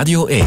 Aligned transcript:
Radio 0.00 0.26
1. 0.26 0.46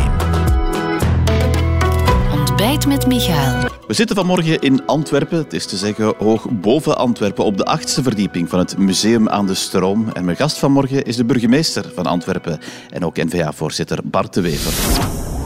Ontbijt 2.31 2.87
met 2.87 3.07
Michael. 3.07 3.69
We 3.87 3.93
zitten 3.93 4.15
vanmorgen 4.15 4.59
in 4.59 4.85
Antwerpen, 4.85 5.37
het 5.37 5.53
is 5.53 5.65
te 5.65 5.77
zeggen 5.77 6.13
hoog 6.17 6.49
boven 6.49 6.97
Antwerpen, 6.97 7.45
op 7.45 7.57
de 7.57 7.65
achtste 7.65 8.03
verdieping 8.03 8.49
van 8.49 8.59
het 8.59 8.77
Museum 8.77 9.29
aan 9.29 9.47
de 9.47 9.53
Stroom. 9.53 10.09
En 10.13 10.25
mijn 10.25 10.37
gast 10.37 10.57
vanmorgen 10.57 11.03
is 11.03 11.15
de 11.15 11.25
burgemeester 11.25 11.91
van 11.95 12.05
Antwerpen 12.05 12.59
en 12.89 13.05
ook 13.05 13.17
N-VA-voorzitter 13.17 13.99
Bart 14.03 14.33
de 14.33 14.41
Wever. 14.41 14.73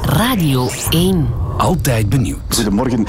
Radio 0.02 0.70
1. 0.90 1.47
Altijd 1.58 2.10
benieuwd. 2.10 2.40
Goedemorgen. 2.50 3.06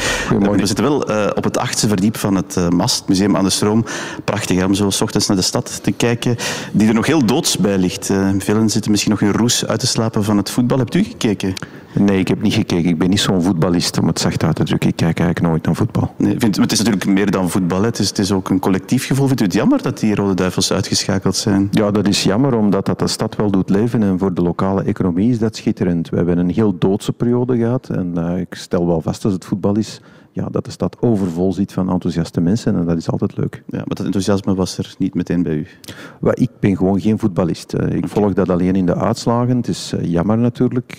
We 0.57 0.67
zitten 0.67 0.85
wel 0.85 1.11
uh, 1.11 1.31
op 1.35 1.45
het 1.45 1.59
achtste 1.59 1.89
verdiep 1.89 2.17
van 2.17 2.35
het 2.35 2.57
uh, 2.59 2.69
MAST, 2.69 3.09
Museum 3.09 3.37
aan 3.37 3.45
de 3.45 3.51
Stroom. 3.51 3.85
Prachtig 4.25 4.57
hè, 4.57 4.65
om 4.65 4.75
zo 4.75 4.91
s 4.91 5.01
ochtends 5.01 5.27
naar 5.27 5.37
de 5.37 5.43
stad 5.43 5.81
te 5.83 5.93
kijken, 5.93 6.37
die 6.73 6.89
er 6.89 6.95
nog 6.95 7.07
heel 7.07 7.27
doods 7.27 7.59
bij 7.59 7.79
ligt. 7.79 8.11
Uh, 8.11 8.29
velen 8.39 8.71
zitten 8.71 8.91
misschien 8.91 9.13
nog 9.13 9.21
in 9.21 9.31
roes 9.31 9.67
uit 9.67 9.81
te 9.81 9.87
slapen 9.87 10.25
van 10.25 10.37
het 10.37 10.51
voetbal. 10.51 10.79
Hebt 10.79 10.95
u 10.95 11.03
gekeken? 11.03 11.55
Nee, 11.95 12.19
ik 12.19 12.29
heb 12.29 12.43
niet 12.43 12.53
gekeken. 12.53 12.91
Ik 12.91 12.99
ben 12.99 13.09
niet 13.09 13.21
zo'n 13.21 13.43
voetballist, 13.43 13.99
om 13.99 14.07
het 14.07 14.21
zacht 14.21 14.45
uit 14.45 14.57
te 14.57 14.65
drukken. 14.65 14.89
Ik 14.89 14.97
kijk 14.97 15.19
eigenlijk 15.19 15.49
nooit 15.49 15.65
naar 15.65 15.75
voetbal. 15.75 16.15
Nee, 16.17 16.35
vind, 16.39 16.57
het 16.57 16.73
is 16.73 16.79
natuurlijk 16.79 17.07
meer 17.07 17.31
dan 17.31 17.51
voetbal. 17.51 17.83
Het 17.83 17.99
is, 17.99 18.09
het 18.09 18.19
is, 18.19 18.33
ook 18.33 18.49
een 18.49 18.59
collectief 18.59 19.07
gevoel. 19.07 19.27
Vindt 19.27 19.41
u 19.41 19.45
het 19.45 19.55
jammer 19.55 19.83
dat 19.83 19.99
die 19.99 20.15
Rode 20.15 20.35
Duivels 20.35 20.73
uitgeschakeld 20.73 21.37
zijn? 21.37 21.69
Ja, 21.71 21.91
dat 21.91 22.09
is 22.09 22.23
jammer, 22.23 22.57
omdat 22.57 22.87
dat 22.87 22.99
de 22.99 23.09
stad 23.09 23.37
wel 23.37 23.51
doet 23.51 23.71
leven. 23.71 24.03
En 24.03 24.19
voor 24.19 24.35
de 24.35 24.43
lokale 24.43 24.83
economie 24.83 25.31
is 25.31 25.39
dat 25.39 25.57
schitterend. 25.57 26.09
We 26.09 26.17
hebben 26.17 26.39
een 26.39 26.51
heel 26.51 26.79
doodse 26.79 27.13
periode 27.13 27.57
gehad. 27.57 27.89
En 27.89 28.13
uh, 28.17 28.38
ik 28.41 28.55
stel 28.55 28.87
wel 28.87 29.01
vast 29.01 29.25
als 29.25 29.33
het 29.33 29.45
voetbal 29.45 29.77
is 29.77 30.01
ja, 30.33 30.49
dat 30.51 30.65
de 30.65 30.71
stad 30.71 30.97
overvol 31.01 31.53
ziet 31.53 31.73
van 31.73 31.91
enthousiaste 31.91 32.41
mensen 32.41 32.77
en 32.77 32.87
dat 32.87 32.97
is 32.97 33.11
altijd 33.11 33.37
leuk. 33.37 33.63
Ja, 33.67 33.77
maar 33.77 33.95
dat 33.95 34.05
enthousiasme 34.05 34.55
was 34.55 34.79
er 34.79 34.95
niet 34.99 35.15
meteen 35.15 35.43
bij 35.43 35.55
u? 35.55 35.67
Well, 36.21 36.35
ik 36.37 36.51
ben 36.61 36.77
gewoon 36.77 37.01
geen 37.01 37.19
voetballist. 37.19 37.73
Ik 37.73 37.81
okay. 37.81 38.01
volg 38.05 38.33
dat 38.33 38.51
alleen 38.51 38.77
in 38.77 38.87
de 38.87 38.95
uitslagen. 38.95 39.57
Het 39.57 39.69
is 39.69 39.93
uh, 39.95 40.05
jammer 40.05 40.39
natuurlijk. 40.39 40.99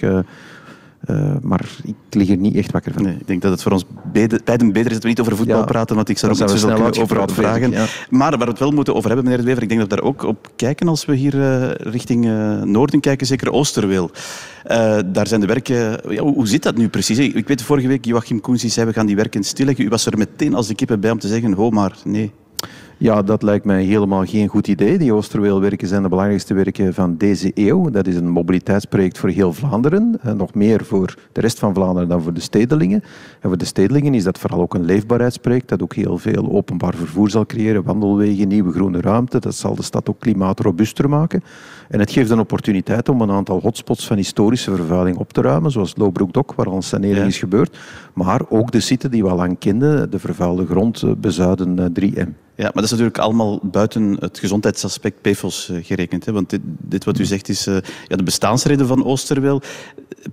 Uh, 1.07 1.29
uh, 1.29 1.35
maar 1.41 1.65
ik 1.83 1.95
lig 2.09 2.29
er 2.29 2.37
niet 2.37 2.55
echt 2.55 2.71
wakker 2.71 2.93
van. 2.93 3.03
Nee, 3.03 3.15
ik 3.19 3.27
denk 3.27 3.41
dat 3.41 3.51
het 3.51 3.61
voor 3.61 3.71
ons 3.71 3.85
beide, 4.11 4.41
beiden 4.43 4.71
beter 4.71 4.87
is 4.87 4.93
dat 4.93 5.03
we 5.03 5.09
niet 5.09 5.19
over 5.19 5.35
voetbal 5.35 5.57
ja, 5.57 5.65
praten, 5.65 5.95
want 5.95 6.09
ik 6.09 6.17
zou 6.17 6.31
er 6.31 6.43
ook 6.43 6.49
niet 6.49 6.59
snel 6.59 7.03
over 7.03 7.33
vragen. 7.33 7.71
Ja. 7.71 7.85
Maar 8.09 8.29
waar 8.29 8.39
we 8.39 8.45
het 8.45 8.59
wel 8.59 8.71
moeten 8.71 8.95
over 8.95 9.07
hebben, 9.07 9.25
meneer 9.25 9.39
De 9.39 9.47
Wever, 9.47 9.63
ik 9.63 9.69
denk 9.69 9.81
dat 9.81 9.89
we 9.89 9.95
daar 9.95 10.05
ook 10.05 10.23
op 10.23 10.51
kijken 10.55 10.87
als 10.87 11.05
we 11.05 11.15
hier 11.15 11.35
uh, 11.35 11.71
richting 11.71 12.25
uh, 12.25 12.61
noorden 12.61 12.99
kijken, 12.99 13.27
zeker 13.27 13.51
Oosterweel. 13.51 14.11
daar 15.05 15.27
zijn 15.27 15.39
de 15.39 15.47
werken... 15.47 15.75
Ja, 16.09 16.21
hoe, 16.21 16.33
hoe, 16.33 16.47
zit 16.47 16.63
dat 16.63 16.75
nu 16.75 16.89
precies? 16.89 17.17
Ik 17.17 17.47
weet 17.47 17.61
vorige 17.61 17.87
week, 17.87 18.05
Joachim 18.05 18.41
Koens 18.41 18.63
zei, 18.63 18.87
we 18.87 18.93
gaan 18.93 19.05
die 19.05 19.15
werken 19.15 19.43
stilleggen. 19.43 19.85
U 19.85 19.89
was 19.89 20.05
er 20.05 20.17
meteen 20.17 20.53
als 20.53 20.67
de 20.67 20.75
kippen 20.75 20.99
bij 20.99 21.11
om 21.11 21.19
te 21.19 21.27
zeggen, 21.27 21.53
ho 21.53 21.69
maar, 21.69 21.95
nee. 22.03 22.31
Ja, 23.01 23.21
dat 23.21 23.43
lijkt 23.43 23.65
mij 23.65 23.83
helemaal 23.83 24.25
geen 24.25 24.47
goed 24.47 24.67
idee. 24.67 24.97
Die 24.97 25.13
Oosterweelwerken 25.13 25.87
zijn 25.87 26.03
de 26.03 26.09
belangrijkste 26.09 26.53
werken 26.53 26.93
van 26.93 27.17
deze 27.17 27.51
eeuw. 27.53 27.89
Dat 27.89 28.07
is 28.07 28.15
een 28.15 28.29
mobiliteitsproject 28.29 29.17
voor 29.17 29.29
heel 29.29 29.53
Vlaanderen. 29.53 30.19
Nog 30.35 30.53
meer 30.53 30.85
voor 30.85 31.15
de 31.31 31.41
rest 31.41 31.59
van 31.59 31.73
Vlaanderen 31.73 32.09
dan 32.09 32.21
voor 32.21 32.33
de 32.33 32.39
stedelingen. 32.39 33.03
En 33.39 33.49
voor 33.49 33.57
de 33.57 33.65
stedelingen 33.65 34.13
is 34.13 34.23
dat 34.23 34.39
vooral 34.39 34.61
ook 34.61 34.73
een 34.73 34.85
leefbaarheidsproject 34.85 35.69
dat 35.69 35.81
ook 35.81 35.93
heel 35.93 36.17
veel 36.17 36.51
openbaar 36.51 36.95
vervoer 36.95 37.29
zal 37.29 37.45
creëren. 37.45 37.83
Wandelwegen, 37.83 38.47
nieuwe 38.47 38.71
groene 38.71 39.01
ruimte. 39.01 39.39
Dat 39.39 39.55
zal 39.55 39.75
de 39.75 39.83
stad 39.83 40.09
ook 40.09 40.19
klimaatrobuuster 40.19 41.09
maken. 41.09 41.43
En 41.89 41.99
het 41.99 42.11
geeft 42.11 42.29
een 42.29 42.39
opportuniteit 42.39 43.09
om 43.09 43.21
een 43.21 43.31
aantal 43.31 43.59
hotspots 43.59 44.07
van 44.07 44.17
historische 44.17 44.75
vervuiling 44.75 45.17
op 45.17 45.33
te 45.33 45.41
ruimen, 45.41 45.71
zoals 45.71 45.93
Lobroekdok, 45.97 46.53
waar 46.53 46.69
al 46.69 46.81
sanering 46.81 47.17
ja. 47.17 47.25
is 47.25 47.39
gebeurd. 47.39 47.77
Maar 48.13 48.41
ook 48.49 48.71
de 48.71 48.79
site 48.79 49.09
die 49.09 49.23
we 49.23 49.29
al 49.29 49.35
lang 49.35 49.59
kenden, 49.59 50.11
de 50.11 50.19
vervuilde 50.19 50.65
grond, 50.65 51.21
bezuiden 51.21 51.93
3M. 52.01 52.47
Ja, 52.59 52.65
maar 52.65 52.73
dat 52.73 52.83
is 52.83 52.91
natuurlijk 52.91 53.17
allemaal 53.17 53.59
buiten 53.61 54.17
het 54.19 54.39
gezondheidsaspect 54.39 55.21
PFOS 55.21 55.71
gerekend. 55.81 56.25
Hè? 56.25 56.31
Want 56.31 56.49
dit, 56.49 56.61
dit 56.63 57.05
wat 57.05 57.19
u 57.19 57.25
zegt 57.25 57.49
is 57.49 57.67
uh, 57.67 57.77
ja, 58.07 58.15
de 58.15 58.23
bestaansreden 58.23 58.87
van 58.87 59.05
Oosterweel. 59.05 59.61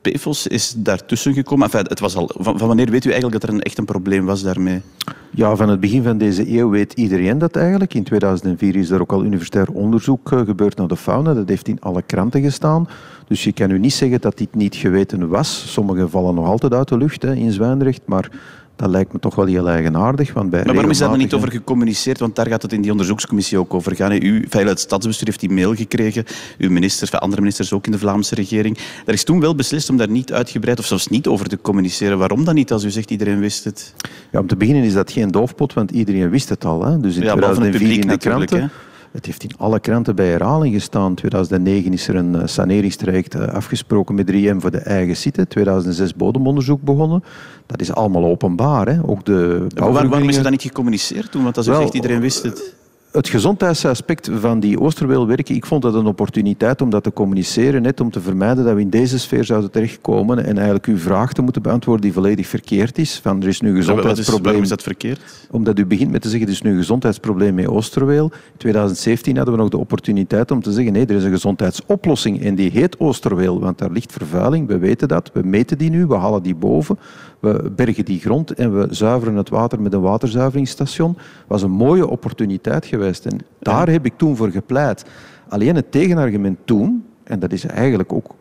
PFOS 0.03 0.47
is 0.47 0.75
daartussen 0.77 1.35
gekomen. 1.35 1.65
Enfin, 1.65 1.85
het 1.89 2.01
was 2.01 2.17
al, 2.17 2.31
van, 2.39 2.59
van, 2.59 2.67
wanneer 2.69 2.91
weet 2.91 3.05
u 3.05 3.11
eigenlijk 3.11 3.41
dat 3.41 3.51
er 3.51 3.57
een, 3.57 3.63
echt 3.63 3.79
een 3.79 3.85
probleem 3.85 4.25
was 4.25 4.43
daarmee? 4.43 4.83
Ja, 5.31 5.57
van 5.57 5.69
het 5.69 5.81
begin 5.81 6.03
van 6.03 6.19
deze 6.19 6.57
eeuw 6.57 6.69
weet 6.69 6.93
iedereen 6.93 7.39
dat 7.39 7.57
eigenlijk. 7.57 7.95
In 7.95 8.05
2004 8.05 8.77
is 8.77 8.91
er 8.91 9.01
ook 9.01 9.13
al 9.13 9.25
universitair 9.25 9.71
onderzoek 9.71 10.33
uh, 10.33 10.41
gebeurd 10.41 10.77
naar 10.77 10.89
de 10.89 10.97
fauna. 10.97 11.35
Dat 11.35 11.49
heeft 11.49 11.69
in 11.69 11.81
alle 11.81 12.03
kranten 12.03 12.43
gestaan. 12.43 12.89
Dus 13.29 13.45
je 13.45 13.53
kan 13.53 13.71
u 13.71 13.79
niet 13.79 13.95
zeggen 13.95 14.21
dat 14.21 14.39
dit 14.39 14.55
niet 14.55 14.77
geweten 14.77 15.29
was. 15.29 15.73
Sommige 15.73 16.09
vallen 16.09 16.35
nog 16.35 16.47
altijd 16.47 16.75
uit 16.75 16.89
de 16.89 16.97
lucht 16.97 17.23
hè, 17.23 17.35
in 17.35 17.53
Zwijndrecht, 17.53 18.03
maar 18.05 18.31
dat 18.77 18.91
lijkt 18.91 19.13
me 19.13 19.19
toch 19.19 19.35
wel 19.35 19.47
heel 19.47 19.69
eigenaardig. 19.69 20.33
Want 20.33 20.51
bij 20.51 20.63
maar 20.65 20.75
waarom 20.75 20.91
is 20.91 20.99
daar 20.99 21.09
dan 21.09 21.19
niet 21.19 21.35
over 21.35 21.51
gecommuniceerd? 21.51 22.19
Want 22.19 22.37
daar 22.37 22.47
gaat 22.47 22.63
het 22.63 22.73
in 22.73 22.81
die 22.81 22.91
onderzoekscommissie 22.91 23.59
ook 23.59 23.75
over 23.75 23.97
gaan. 23.97 24.13
U, 24.13 24.45
Veiligheid 24.49 24.81
Stadsbestuur 24.81 25.27
heeft 25.27 25.41
die 25.41 25.51
mail 25.51 25.75
gekregen. 25.75 26.25
Uw 26.59 26.71
ministers, 26.71 27.13
andere 27.13 27.41
ministers 27.41 27.73
ook 27.73 27.87
in 27.87 27.93
de 27.93 27.99
Vlaamse 27.99 28.35
regering. 28.35 28.79
Er 29.07 29.15
is 29.15 29.25
toen 29.25 29.41
wel 29.41 29.55
beslist 29.55 29.91
om 29.91 29.97
daar 29.97 30.11
niet 30.11 30.33
uitgebreid 30.33 30.79
of 30.79 30.87
zelfs 30.87 31.07
niet 31.07 31.27
over 31.27 31.49
te 31.49 31.59
communiceren. 31.61 32.19
Waarom 32.19 32.45
dan 32.45 32.55
niet, 32.55 32.73
als 32.73 32.85
u 32.85 32.91
zegt 32.91 33.11
iedereen 33.11 33.41
wist 33.41 33.65
het? 33.65 33.95
Ja, 34.31 34.41
om 34.41 34.47
te 34.47 34.57
beginnen 34.57 34.85
is 34.85 34.93
dat 34.93 35.13
geen 35.13 35.31
doofpot, 35.31 35.73
want 35.73 35.91
iedereen 35.91 36.31
wist 36.31 36.49
het 36.49 36.65
al. 36.65 36.85
Hè. 36.85 37.01
Dus 37.01 37.17
in 37.17 37.23
ja, 37.23 37.33
2004 37.33 38.01
in 38.01 38.09
de 38.09 38.19
kranten. 38.19 38.71
Het 39.17 39.27
heeft 39.27 39.43
in 39.43 39.51
alle 39.59 39.81
kranten 39.81 40.15
bij 40.15 40.27
herhaling 40.27 40.75
gestaan. 40.75 41.15
2009 41.15 41.93
is 41.93 42.09
er 42.09 42.15
een 42.15 42.49
saneringstraject 42.49 43.35
afgesproken 43.35 44.15
met 44.15 44.33
3M 44.33 44.57
voor 44.57 44.71
de 44.71 44.79
eigen 44.79 45.17
site. 45.17 45.47
2006 45.47 46.15
bodemonderzoek 46.15 46.83
begonnen. 46.83 47.25
Dat 47.67 47.81
is 47.81 47.93
allemaal 47.93 48.25
openbaar. 48.25 48.87
Hè. 48.87 48.99
Ook 49.07 49.25
de 49.25 49.67
waarom 49.75 50.29
is 50.29 50.37
er 50.37 50.43
dat 50.43 50.51
niet 50.53 50.63
gecommuniceerd 50.63 51.31
toen? 51.31 51.43
Want 51.43 51.57
als 51.57 51.67
u 51.67 51.71
Wel, 51.71 51.81
zegt, 51.81 51.95
iedereen 51.95 52.21
wist 52.21 52.43
het 52.43 52.75
het 53.17 53.29
gezondheidsaspect 53.29 54.31
van 54.41 54.61
die 54.61 54.81
Oosterweelwerken, 54.81 55.55
ik 55.55 55.67
vond 55.67 55.83
dat 55.83 55.95
een 55.95 56.07
opportuniteit 56.07 56.83
om 56.83 56.91
dat 56.91 57.03
te 57.03 57.13
communiceren, 57.13 57.83
net 57.83 58.01
om 58.01 58.11
te 58.11 58.21
vermijden 58.21 58.65
dat 58.65 58.75
we 58.75 58.81
in 58.81 58.91
deze 58.91 59.19
sfeer 59.19 59.45
zouden 59.45 59.71
terechtkomen 59.71 60.45
en 60.45 60.55
eigenlijk 60.55 60.87
uw 60.87 60.99
vraag 60.99 61.33
te 61.33 61.43
moeten 61.43 61.63
beantwoorden 61.63 62.03
die 62.03 62.13
volledig 62.13 62.47
verkeerd 62.47 62.99
is. 62.99 63.21
Van, 63.23 63.43
er 63.43 63.49
is 63.49 63.61
nu 63.61 63.69
een 63.69 63.77
gezondheidsprobleem. 63.77 64.43
Waarom 64.43 64.63
is 64.63 64.69
dat 64.69 64.83
verkeerd? 64.83 65.49
Omdat 65.51 65.79
u 65.79 65.87
begint 65.87 66.11
met 66.11 66.23
te 66.23 66.29
zeggen, 66.29 66.47
er 66.47 66.55
is 66.55 66.63
nu 66.63 66.71
een 66.71 66.77
gezondheidsprobleem 66.77 67.55
met 67.55 67.67
Oosterweel. 67.67 68.25
In 68.25 68.57
2017 68.57 69.37
hadden 69.37 69.55
we 69.55 69.61
nog 69.61 69.71
de 69.71 69.79
opportuniteit 69.79 70.51
om 70.51 70.63
te 70.63 70.73
zeggen, 70.73 70.93
nee, 70.93 71.07
er 71.07 71.17
is 71.17 71.25
een 71.25 71.31
gezondheidsoplossing 71.31 72.43
en 72.43 72.55
die 72.55 72.71
heet 72.71 73.01
Oosterweel, 73.01 73.61
want 73.61 73.79
daar 73.79 73.91
ligt 73.91 74.13
vervuiling, 74.13 74.67
we 74.67 74.79
weten 74.79 75.09
dat, 75.09 75.31
we 75.33 75.43
meten 75.43 75.79
die 75.79 75.91
nu, 75.91 76.07
we 76.07 76.15
halen 76.15 76.43
die 76.43 76.55
boven, 76.55 76.99
we 77.41 77.71
bergen 77.77 78.05
die 78.05 78.21
grond 78.21 78.55
en 78.55 78.79
we 78.79 78.87
zuiveren 78.91 79.35
het 79.35 79.49
water 79.49 79.81
met 79.81 79.93
een 79.93 80.01
waterzuiveringsstation. 80.01 81.13
Dat 81.13 81.23
was 81.47 81.63
een 81.63 81.71
mooie 81.71 82.09
opportuniteit 82.09 82.87
geweest. 82.87 83.27
En 83.27 83.39
daar 83.59 83.89
heb 83.89 84.05
ik 84.05 84.13
toen 84.17 84.37
voor 84.37 84.51
gepleit. 84.51 85.05
Alleen 85.49 85.75
het 85.75 85.91
tegenargument 85.91 86.59
toen, 86.65 87.05
en 87.25 87.39
dat 87.39 87.53
is 87.53 87.65
eigenlijk 87.65 88.13
ook 88.13 88.35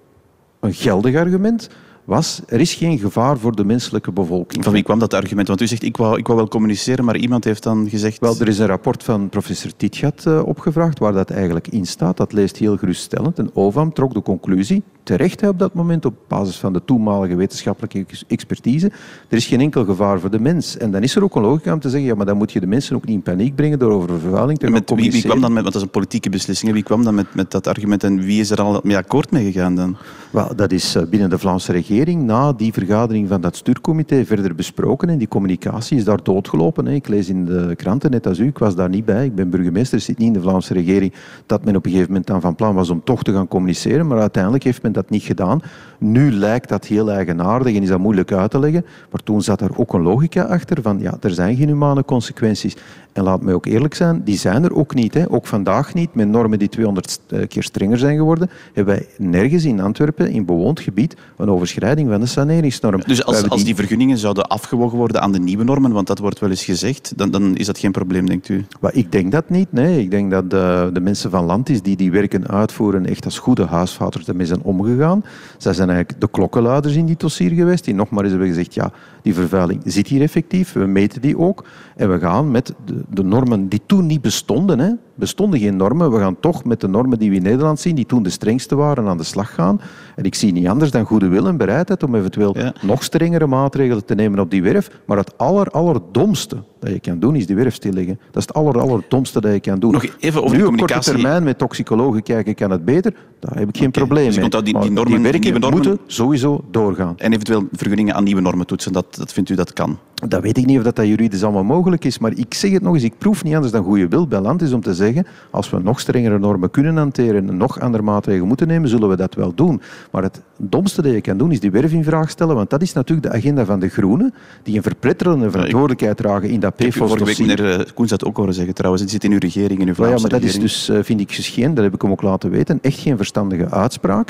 een 0.59 0.73
geldig 0.73 1.16
argument, 1.16 1.69
was 2.05 2.41
er 2.47 2.59
is 2.59 2.73
geen 2.73 2.97
gevaar 2.97 3.38
voor 3.38 3.55
de 3.55 3.66
menselijke 3.66 4.11
bevolking. 4.11 4.63
Van 4.63 4.73
wie 4.73 4.83
kwam 4.83 4.99
dat 4.99 5.13
argument? 5.13 5.47
Want 5.47 5.61
u 5.61 5.67
zegt, 5.67 5.83
ik 5.83 5.97
wou, 5.97 6.17
ik 6.17 6.27
wou 6.27 6.39
wel 6.39 6.47
communiceren, 6.47 7.05
maar 7.05 7.17
iemand 7.17 7.43
heeft 7.43 7.63
dan 7.63 7.89
gezegd... 7.89 8.19
Wel, 8.19 8.35
er 8.39 8.47
is 8.47 8.59
een 8.59 8.67
rapport 8.67 9.03
van 9.03 9.29
professor 9.29 9.71
Titgat 9.77 10.23
uh, 10.27 10.45
opgevraagd 10.45 10.99
waar 10.99 11.13
dat 11.13 11.29
eigenlijk 11.29 11.67
in 11.67 11.85
staat. 11.85 12.17
Dat 12.17 12.33
leest 12.33 12.57
heel 12.57 12.77
geruststellend. 12.77 13.39
En 13.39 13.49
OVAM 13.53 13.94
trok 13.94 14.13
de 14.13 14.21
conclusie, 14.21 14.83
terecht 15.03 15.47
op 15.47 15.59
dat 15.59 15.73
moment, 15.73 16.05
op 16.05 16.15
basis 16.27 16.57
van 16.57 16.73
de 16.73 16.81
toenmalige 16.85 17.35
wetenschappelijke 17.35 18.05
expertise, 18.27 18.91
er 19.29 19.38
is 19.38 19.45
geen 19.45 19.61
enkel 19.61 19.85
gevaar 19.85 20.19
voor 20.19 20.31
de 20.31 20.39
mens. 20.39 20.77
En 20.77 20.91
dan 20.91 21.03
is 21.03 21.15
er 21.15 21.23
ook 21.23 21.35
een 21.35 21.41
logica 21.41 21.73
om 21.73 21.79
te 21.79 21.89
zeggen, 21.89 22.09
ja, 22.09 22.15
maar 22.15 22.25
dan 22.25 22.38
moet 22.38 22.51
je 22.51 22.59
de 22.59 22.67
mensen 22.67 22.95
ook 22.95 23.05
niet 23.05 23.15
in 23.15 23.21
paniek 23.21 23.55
brengen 23.55 23.79
door 23.79 23.91
over 23.91 24.19
vervuiling 24.19 24.59
te 24.59 24.69
met, 24.69 24.89
wie, 24.95 25.11
wie, 25.11 25.21
kwam 25.21 25.41
dan 25.41 25.53
met, 25.53 25.61
want 25.61 25.73
dat 25.73 25.81
is 25.81 25.81
een 25.81 25.94
politieke 25.94 26.29
beslissing, 26.29 26.71
wie 26.71 26.83
kwam 26.83 27.03
dan 27.03 27.15
met, 27.15 27.35
met 27.35 27.51
dat 27.51 27.67
argument 27.67 28.03
en 28.03 28.19
wie 28.19 28.39
is 28.39 28.49
er 28.49 28.61
al 28.61 28.79
mee 28.83 28.97
akkoord 28.97 29.31
mee 29.31 29.51
gegaan 29.51 29.75
dan? 29.75 29.97
Wel, 30.31 30.55
dat 30.55 30.71
is 30.71 30.97
binnen 31.09 31.29
de 31.29 31.38
Vlaamse 31.38 31.71
regering 31.71 31.94
na 32.03 32.53
die 32.53 32.73
vergadering 32.73 33.28
van 33.28 33.41
dat 33.41 33.56
stuurcomité 33.56 34.25
verder 34.25 34.56
besproken 34.56 35.09
en 35.09 35.17
die 35.17 35.28
communicatie 35.28 35.97
is 35.97 36.03
daar 36.03 36.23
doodgelopen. 36.23 36.88
Ik 36.88 37.07
lees 37.07 37.29
in 37.29 37.45
de 37.45 37.73
kranten, 37.75 38.11
net 38.11 38.28
als 38.28 38.39
u, 38.39 38.47
ik 38.47 38.57
was 38.57 38.75
daar 38.75 38.89
niet 38.89 39.06
bij, 39.06 39.25
ik 39.25 39.35
ben 39.35 39.50
burgemeester, 39.50 40.00
zit 40.00 40.17
niet 40.17 40.28
in 40.28 40.33
de 40.33 40.41
Vlaamse 40.41 40.73
regering, 40.73 41.13
dat 41.45 41.66
men 41.66 41.75
op 41.75 41.85
een 41.85 41.91
gegeven 41.91 42.11
moment 42.11 42.28
dan 42.28 42.41
van 42.41 42.56
plan 42.56 42.75
was 42.75 42.89
om 42.89 43.03
toch 43.03 43.23
te 43.23 43.33
gaan 43.33 43.47
communiceren, 43.47 44.07
maar 44.07 44.19
uiteindelijk 44.19 44.63
heeft 44.63 44.81
men 44.81 44.91
dat 44.91 45.09
niet 45.09 45.24
gedaan. 45.24 45.62
Nu 45.97 46.31
lijkt 46.31 46.69
dat 46.69 46.86
heel 46.86 47.12
eigenaardig 47.12 47.75
en 47.75 47.81
is 47.81 47.89
dat 47.89 48.00
moeilijk 48.00 48.31
uit 48.31 48.51
te 48.51 48.59
leggen, 48.59 48.86
maar 49.12 49.24
toen 49.24 49.42
zat 49.42 49.62
er 49.62 49.77
ook 49.77 49.94
een 49.94 50.01
logica 50.01 50.44
achter 50.44 50.81
van 50.81 51.00
ja, 51.00 51.18
er 51.21 51.31
zijn 51.31 51.56
geen 51.56 51.68
humane 51.68 52.06
consequenties. 52.06 52.75
En 53.15 53.23
laat 53.23 53.41
mij 53.41 53.53
ook 53.53 53.65
eerlijk 53.65 53.94
zijn, 53.94 54.21
die 54.23 54.38
zijn 54.38 54.63
er 54.63 54.75
ook 54.75 54.94
niet. 54.94 55.13
Hè. 55.13 55.31
Ook 55.31 55.47
vandaag 55.47 55.94
niet, 55.94 56.13
met 56.13 56.27
normen 56.27 56.59
die 56.59 56.69
200 56.69 57.19
keer 57.47 57.63
strenger 57.63 57.97
zijn 57.97 58.17
geworden, 58.17 58.50
hebben 58.73 58.95
wij 58.95 59.07
nergens 59.17 59.65
in 59.65 59.79
Antwerpen, 59.79 60.29
in 60.31 60.45
bewoond 60.45 60.79
gebied, 60.79 61.15
een 61.38 61.50
overschrijding 61.50 62.09
van 62.09 62.19
de 62.19 62.25
saneringsnorm. 62.25 63.01
Dus 63.06 63.25
als, 63.25 63.50
als 63.50 63.63
die 63.63 63.75
vergunningen 63.75 64.17
zouden 64.17 64.47
afgewogen 64.47 64.97
worden 64.97 65.21
aan 65.21 65.31
de 65.31 65.39
nieuwe 65.39 65.63
normen, 65.63 65.91
want 65.91 66.07
dat 66.07 66.19
wordt 66.19 66.39
wel 66.39 66.50
eens 66.50 66.65
gezegd, 66.65 67.13
dan, 67.15 67.31
dan 67.31 67.56
is 67.56 67.65
dat 67.65 67.77
geen 67.77 67.91
probleem, 67.91 68.25
denkt 68.25 68.50
u? 68.50 68.65
Maar 68.79 68.94
ik 68.94 69.12
denk 69.12 69.31
dat 69.31 69.50
niet. 69.50 69.71
Nee. 69.71 70.00
Ik 70.00 70.11
denk 70.11 70.31
dat 70.31 70.50
de, 70.50 70.89
de 70.94 71.00
mensen 71.00 71.29
van 71.29 71.45
Landis 71.45 71.81
die 71.81 71.95
die 71.95 72.11
werken 72.11 72.47
uitvoeren 72.47 73.06
echt 73.06 73.25
als 73.25 73.39
goede 73.39 73.65
huisvaders 73.65 74.27
ermee 74.27 74.45
zijn 74.45 74.61
omgegaan. 74.63 75.23
Zij 75.57 75.73
zijn 75.73 75.89
eigenlijk 75.89 76.21
de 76.21 76.29
klokkenluiders 76.29 76.95
in 76.95 77.06
die 77.06 77.18
dossier 77.18 77.51
geweest, 77.51 77.85
die 77.85 77.94
nog 77.94 78.09
maar 78.09 78.23
eens 78.23 78.31
hebben 78.31 78.50
gezegd, 78.50 78.73
ja, 78.73 78.91
die 79.25 79.33
vervuiling 79.33 79.81
zit 79.86 80.07
hier 80.07 80.22
effectief, 80.22 80.74
we 80.74 80.86
meten 80.86 81.22
die 81.22 81.38
ook. 81.38 81.66
En 81.95 82.12
we 82.12 82.19
gaan 82.19 82.51
met 82.51 82.74
de, 82.86 83.04
de 83.10 83.24
normen 83.24 83.68
die 83.68 83.81
toen 83.86 84.06
niet 84.06 84.22
bestonden, 84.22 84.80
hè, 84.80 84.92
bestonden 85.15 85.59
geen 85.59 85.75
normen. 85.75 86.12
We 86.12 86.19
gaan 86.19 86.39
toch 86.39 86.63
met 86.63 86.81
de 86.81 86.88
normen 86.88 87.19
die 87.19 87.29
we 87.29 87.35
in 87.35 87.44
Nederland 87.44 87.79
zien, 87.79 87.95
die 87.95 88.06
toen 88.06 88.23
de 88.23 88.29
strengste 88.29 88.75
waren, 88.75 89.07
aan 89.07 89.17
de 89.17 89.23
slag 89.23 89.53
gaan. 89.53 89.81
En 90.15 90.23
ik 90.23 90.35
zie 90.35 90.51
niet 90.51 90.67
anders 90.67 90.91
dan 90.91 91.06
goede 91.06 91.27
wil 91.27 91.47
en 91.47 91.57
bereidheid 91.57 92.03
om 92.03 92.15
eventueel 92.15 92.56
nog 92.81 93.03
strengere 93.03 93.47
maatregelen 93.47 94.06
te 94.06 94.15
nemen 94.15 94.39
op 94.39 94.51
die 94.51 94.63
werf. 94.63 94.89
Maar 95.06 95.17
het 95.17 95.38
aller, 95.38 95.67
allerdomste 95.67 96.57
dat 96.85 96.94
je 96.94 97.00
kan 97.00 97.19
doen, 97.19 97.35
is 97.35 97.47
die 97.47 97.56
werf 97.56 97.73
stilleggen. 97.73 98.19
Dat 98.31 98.41
is 98.41 98.47
het 98.47 98.53
aller, 98.53 98.79
allerdomste 98.79 99.41
dat 99.41 99.53
je 99.53 99.59
kan 99.59 99.79
doen. 99.79 99.91
Nog 99.91 100.06
even 100.19 100.44
over 100.44 100.57
nu, 100.57 100.63
de 100.63 100.65
communicatie. 100.65 100.97
op 100.97 101.03
korte 101.03 101.21
termijn 101.21 101.44
met 101.44 101.57
toxicologen 101.57 102.23
kijken, 102.23 102.56
kan 102.56 102.71
het 102.71 102.85
beter. 102.85 103.13
Daar 103.39 103.57
heb 103.57 103.69
ik 103.69 103.77
geen 103.77 103.91
probleem 103.91 104.25
dus 104.25 104.38
mee. 104.38 104.50
Die, 104.50 104.63
die, 104.63 104.73
normen, 104.73 105.06
die 105.06 105.31
werken 105.31 105.51
normen, 105.51 105.71
moeten 105.71 106.00
sowieso 106.07 106.63
doorgaan. 106.71 107.13
En 107.18 107.31
eventueel 107.31 107.68
vergunningen 107.71 108.15
aan 108.15 108.23
nieuwe 108.23 108.41
normen 108.41 108.65
toetsen, 108.65 108.94
dat, 108.94 109.15
dat 109.15 109.33
vindt 109.33 109.50
u 109.50 109.56
dat 109.56 109.73
kan? 109.73 109.97
Dat 110.27 110.41
weet 110.41 110.57
ik 110.57 110.65
niet 110.65 110.77
of 110.77 110.83
dat, 110.83 110.95
dat 110.95 111.07
juridisch 111.07 111.44
allemaal 111.44 111.63
mogelijk 111.63 112.06
is, 112.06 112.19
maar 112.19 112.31
ik 112.35 112.53
zeg 112.53 112.71
het 112.71 112.81
nog 112.81 112.94
eens, 112.94 113.03
ik 113.03 113.18
proef 113.18 113.44
niet 113.44 113.53
anders 113.53 113.71
dan 113.71 113.83
goede 113.83 114.07
wil 114.07 114.27
bij 114.27 114.39
land 114.39 114.61
is 114.61 114.73
om 114.73 114.81
te 114.81 114.94
zeggen, 114.94 115.05
als 115.52 115.69
we 115.69 115.80
nog 115.80 116.00
strengere 116.00 116.40
normen 116.40 116.72
kunnen 116.72 116.98
hanteren 116.98 117.50
en 117.50 117.57
nog 117.57 117.80
andere 117.80 118.04
maatregelen 118.04 118.48
moeten 118.48 118.68
nemen, 118.68 118.90
zullen 118.90 119.10
we 119.10 119.16
dat 119.16 119.36
wel 119.36 119.54
doen. 119.56 119.81
Maar 120.12 120.24
het 120.24 120.42
domste 120.57 121.02
dat 121.02 121.12
je 121.12 121.22
kan 121.22 121.38
doen 121.38 121.52
is 121.52 121.60
die 121.60 121.72
werf 121.72 121.92
in 121.92 122.04
vraag 122.04 122.30
stellen, 122.30 122.56
want 122.56 122.69
dat 122.69 122.81
is 122.81 122.94
natuurlijk 122.94 123.28
de 123.28 123.34
agenda 123.34 123.66
van 123.66 123.80
de 123.80 123.90
Groenen, 123.90 124.34
die 124.63 124.75
een 124.75 124.84
verpletterende 124.84 125.52
verantwoordelijkheid 125.52 126.18
dragen 126.18 126.50
in 126.50 126.60
dat 126.60 126.75
PFOS 126.75 126.96
Vorige 126.96 127.25
week 127.25 127.40
meneer 127.40 127.80
eh, 127.80 127.86
Koens 127.94 128.10
dat 128.10 128.25
ook 128.25 128.38
horen 128.38 128.54
zeggen 128.54 128.74
trouwens, 128.74 129.04
het 129.04 129.12
zit 129.12 129.24
in 129.24 129.31
uw 129.31 129.40
regering, 129.40 129.80
in 129.80 129.88
uw 129.88 129.94
Vlaamse 129.94 130.16
ja, 130.16 130.22
maar 130.22 130.40
dat 130.40 130.50
is 130.50 130.60
dus, 130.60 130.90
eh, 130.90 130.98
vind 131.02 131.19
ik, 131.19 131.31
geen, 131.31 131.74
dat 131.74 131.84
heb 131.84 131.94
ik 131.94 132.02
hem 132.02 132.12
ook 132.12 132.22
laten 132.22 132.50
weten, 132.50 132.80
echt 132.81 133.00
geen 133.00 133.18
verstandige 133.18 133.69
uitspraak. 133.69 134.30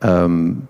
Um, 0.00 0.68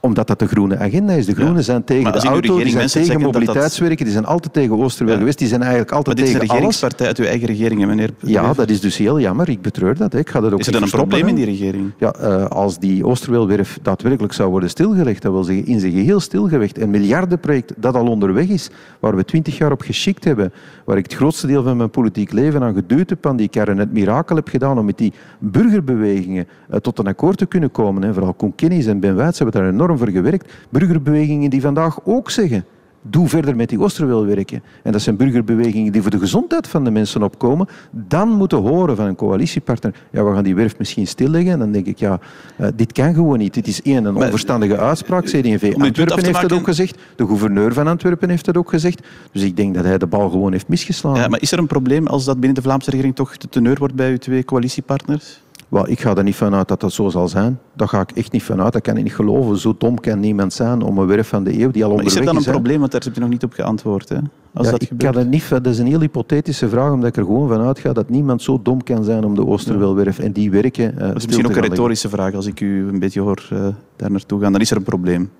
omdat 0.00 0.26
dat 0.26 0.38
de 0.38 0.46
groene 0.46 0.78
agenda 0.78 1.12
is. 1.12 1.26
De 1.26 1.34
groenen 1.34 1.64
zijn 1.64 1.84
tegen 1.84 2.12
de 2.12 2.18
auto, 2.18 2.58
die 2.58 2.70
zijn 2.70 2.88
tegen 2.88 3.20
mobiliteitswerken, 3.20 4.04
die 4.04 4.12
zijn 4.12 4.26
altijd 4.26 4.52
tegen 4.52 4.78
Oosterwel 4.78 5.16
geweest, 5.16 5.38
die 5.38 5.48
zijn 5.48 5.60
eigenlijk 5.60 5.92
altijd 5.92 6.16
tegen 6.16 6.30
alles. 6.32 6.40
Maar 6.40 6.48
dit 6.48 6.48
is 6.48 6.48
de 6.48 6.54
regeringspartij 6.54 7.06
uit 7.06 7.18
uw 7.18 7.24
eigen 7.24 7.46
regering, 7.46 7.86
meneer 7.86 8.10
Ja, 8.18 8.52
dat 8.52 8.70
is 8.70 8.80
dus 8.80 8.96
heel 8.96 9.20
jammer. 9.20 9.48
Ik 9.48 9.62
betreur 9.62 9.96
dat. 9.96 10.14
Ik 10.14 10.30
ga 10.30 10.40
dat 10.40 10.52
ook 10.52 10.58
is 10.58 10.66
er 10.66 10.72
dan 10.72 10.82
een 10.82 10.90
probleem 10.90 11.28
in 11.28 11.34
die 11.34 11.44
regering? 11.44 11.92
Ja, 11.98 12.14
uh, 12.20 12.46
als 12.46 12.78
die 12.78 13.06
Oosterweelwerf 13.06 13.78
daadwerkelijk 13.82 14.32
zou 14.32 14.50
worden 14.50 14.70
stilgelegd, 14.70 15.22
dat 15.22 15.32
wil 15.32 15.44
zeggen 15.44 15.66
in 15.66 15.80
zijn 15.80 15.92
geheel 15.92 16.20
stilgelegd, 16.20 16.80
een 16.80 16.90
miljardenproject 16.90 17.72
dat 17.76 17.94
al 17.94 18.06
onderweg 18.06 18.48
is, 18.48 18.70
waar 19.00 19.16
we 19.16 19.24
twintig 19.24 19.58
jaar 19.58 19.72
op 19.72 19.80
geschikt 19.80 20.24
hebben, 20.24 20.52
waar 20.84 20.96
ik 20.96 21.04
het 21.04 21.14
grootste 21.14 21.46
deel 21.46 21.62
van 21.62 21.76
mijn 21.76 21.90
politiek 21.90 22.32
leven 22.32 22.62
aan 22.62 22.74
geduwd 22.74 23.10
heb, 23.10 23.26
aan 23.26 23.36
die 23.36 23.48
kern 23.48 23.78
het 23.78 23.92
mirakel 23.92 24.36
heb 24.36 24.48
gedaan 24.48 24.78
om 24.78 24.84
met 24.84 24.98
die 24.98 25.12
burgerbewegingen 25.38 26.46
uh, 26.70 26.76
tot 26.76 26.98
een 26.98 27.06
akkoord 27.06 27.38
te 27.38 27.46
kunnen 27.46 27.70
komen. 27.70 28.02
Hè. 28.02 28.12
Vooral 28.12 28.34
Koen 28.34 28.54
Kennis 28.54 28.86
en 28.86 29.00
Ben 29.00 29.16
Wijts 29.16 29.38
hebben 29.38 29.60
daar 29.60 29.70
enorm 29.70 29.89
voor 29.98 30.10
gewerkt. 30.10 30.52
Burgerbewegingen 30.68 31.50
die 31.50 31.60
vandaag 31.60 31.98
ook 32.04 32.30
zeggen 32.30 32.64
doe 33.02 33.28
verder 33.28 33.56
met 33.56 33.68
die 33.68 33.80
Oosterweel-werken. 33.80 34.62
En 34.82 34.92
dat 34.92 35.00
zijn 35.00 35.16
burgerbewegingen 35.16 35.92
die 35.92 36.02
voor 36.02 36.10
de 36.10 36.18
gezondheid 36.18 36.68
van 36.68 36.84
de 36.84 36.90
mensen 36.90 37.22
opkomen. 37.22 37.68
Dan 37.90 38.28
moeten 38.28 38.58
horen 38.58 38.96
van 38.96 39.06
een 39.06 39.14
coalitiepartner, 39.14 39.94
ja, 40.10 40.24
we 40.24 40.34
gaan 40.34 40.44
die 40.44 40.54
werf 40.54 40.78
misschien 40.78 41.06
stilleggen. 41.06 41.52
En 41.52 41.58
dan 41.58 41.72
denk 41.72 41.86
ik, 41.86 41.98
ja, 41.98 42.20
uh, 42.60 42.66
dit 42.74 42.92
kan 42.92 43.14
gewoon 43.14 43.38
niet. 43.38 43.54
Dit 43.54 43.66
is 43.66 43.82
één, 43.82 44.04
een 44.04 44.16
onverstandige 44.16 44.78
uitspraak. 44.78 45.24
CD&V 45.24 45.74
Antwerpen 45.78 46.24
heeft 46.24 46.40
dat 46.40 46.52
ook 46.52 46.64
gezegd. 46.64 46.98
De 47.16 47.26
gouverneur 47.26 47.72
van 47.72 47.86
Antwerpen 47.86 48.28
heeft 48.28 48.44
dat 48.44 48.56
ook 48.56 48.68
gezegd. 48.68 49.06
Dus 49.32 49.42
ik 49.42 49.56
denk 49.56 49.74
dat 49.74 49.84
hij 49.84 49.98
de 49.98 50.06
bal 50.06 50.30
gewoon 50.30 50.52
heeft 50.52 50.68
misgeslagen. 50.68 51.20
Ja, 51.20 51.28
maar 51.28 51.40
is 51.40 51.52
er 51.52 51.58
een 51.58 51.66
probleem 51.66 52.06
als 52.06 52.24
dat 52.24 52.40
binnen 52.40 52.54
de 52.54 52.62
Vlaamse 52.62 52.90
regering 52.90 53.14
toch 53.14 53.36
de 53.36 53.48
teneur 53.48 53.78
wordt 53.78 53.94
bij 53.94 54.10
uw 54.10 54.18
twee 54.18 54.44
coalitiepartners? 54.44 55.40
Well, 55.70 55.84
ik 55.86 56.00
ga 56.00 56.16
er 56.16 56.22
niet 56.22 56.34
vanuit 56.34 56.68
dat 56.68 56.80
dat 56.80 56.92
zo 56.92 57.08
zal 57.08 57.28
zijn. 57.28 57.58
Daar 57.74 57.88
ga 57.88 58.00
ik 58.00 58.10
echt 58.10 58.32
niet 58.32 58.42
vanuit. 58.42 58.72
Dat 58.72 58.82
kan 58.82 58.96
ik 58.96 59.02
niet 59.02 59.14
geloven. 59.14 59.56
Zo 59.56 59.74
dom 59.78 60.00
kan 60.00 60.20
niemand 60.20 60.52
zijn 60.52 60.82
om 60.82 60.98
een 60.98 61.06
werf 61.06 61.28
van 61.28 61.44
de 61.44 61.60
eeuw 61.60 61.70
die 61.70 61.84
al 61.84 61.90
onderweg 61.90 62.12
is. 62.12 62.20
is 62.20 62.26
er 62.26 62.34
dan 62.34 62.36
een 62.36 62.50
probleem? 62.50 62.78
Want 62.78 62.92
daar 62.92 63.00
heb 63.04 63.14
je 63.14 63.20
nog 63.20 63.28
niet 63.28 63.44
op 63.44 63.52
geantwoord. 63.52 64.08
Hè? 64.08 64.16
Als 64.54 64.66
ja, 64.66 64.72
dat 64.72 64.82
ik 64.82 64.90
kan 64.96 65.14
er 65.14 65.26
niet, 65.26 65.48
dat 65.48 65.66
is 65.66 65.78
een 65.78 65.86
heel 65.86 66.00
hypothetische 66.00 66.68
vraag, 66.68 66.92
omdat 66.92 67.08
ik 67.08 67.16
er 67.16 67.24
gewoon 67.24 67.48
vanuit 67.48 67.78
ga 67.78 67.92
dat 67.92 68.08
niemand 68.08 68.42
zo 68.42 68.60
dom 68.62 68.82
kan 68.82 69.04
zijn 69.04 69.24
om 69.24 69.34
de 69.34 69.46
Oosterwelwerf 69.46 70.18
en 70.18 70.32
die 70.32 70.50
werken 70.50 70.92
uh, 70.94 70.98
Dat 70.98 71.16
is 71.16 71.26
misschien 71.26 71.46
ook 71.46 71.56
een 71.56 71.62
retorische 71.62 72.08
vraag. 72.08 72.34
Als 72.34 72.46
ik 72.46 72.60
u 72.60 72.88
een 72.88 72.98
beetje 72.98 73.20
hoor 73.20 73.48
uh, 73.52 73.66
daar 73.96 74.10
naartoe 74.10 74.40
gaan, 74.40 74.52
dan 74.52 74.60
is 74.60 74.70
er 74.70 74.76
een 74.76 74.82
probleem. 74.82 75.30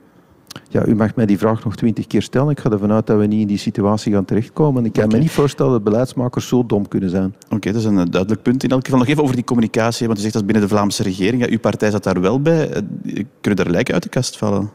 Ja, 0.68 0.86
u 0.86 0.94
mag 0.94 1.14
mij 1.14 1.26
die 1.26 1.38
vraag 1.38 1.64
nog 1.64 1.76
twintig 1.76 2.06
keer 2.06 2.22
stellen. 2.22 2.50
Ik 2.50 2.60
ga 2.60 2.70
ervan 2.70 2.92
uit 2.92 3.06
dat 3.06 3.18
we 3.18 3.26
niet 3.26 3.40
in 3.40 3.46
die 3.46 3.58
situatie 3.58 4.12
gaan 4.12 4.24
terechtkomen. 4.24 4.84
Ik 4.84 4.92
kan 4.92 5.04
okay. 5.04 5.16
me 5.16 5.22
niet 5.22 5.32
voorstellen 5.32 5.72
dat 5.72 5.84
beleidsmakers 5.84 6.48
zo 6.48 6.66
dom 6.66 6.88
kunnen 6.88 7.10
zijn. 7.10 7.34
Oké, 7.44 7.54
okay, 7.54 7.72
dat 7.72 7.80
is 7.80 7.86
een 7.86 8.10
duidelijk 8.10 8.42
punt. 8.42 8.62
In 8.62 8.70
elk 8.70 8.84
geval 8.84 8.98
nog 8.98 9.08
even 9.08 9.22
over 9.22 9.34
die 9.34 9.44
communicatie. 9.44 10.06
Want 10.06 10.18
u 10.18 10.22
zegt 10.22 10.34
dat 10.34 10.44
binnen 10.46 10.62
de 10.62 10.68
Vlaamse 10.68 11.02
regering. 11.02 11.42
Ja, 11.42 11.50
uw 11.50 11.58
partij 11.58 11.90
zat 11.90 12.02
daar 12.02 12.20
wel 12.20 12.40
bij. 12.40 12.82
Kunnen 13.40 13.64
er 13.64 13.70
lijken 13.70 13.94
uit 13.94 14.02
de 14.02 14.08
kast 14.08 14.38
vallen? 14.38 14.70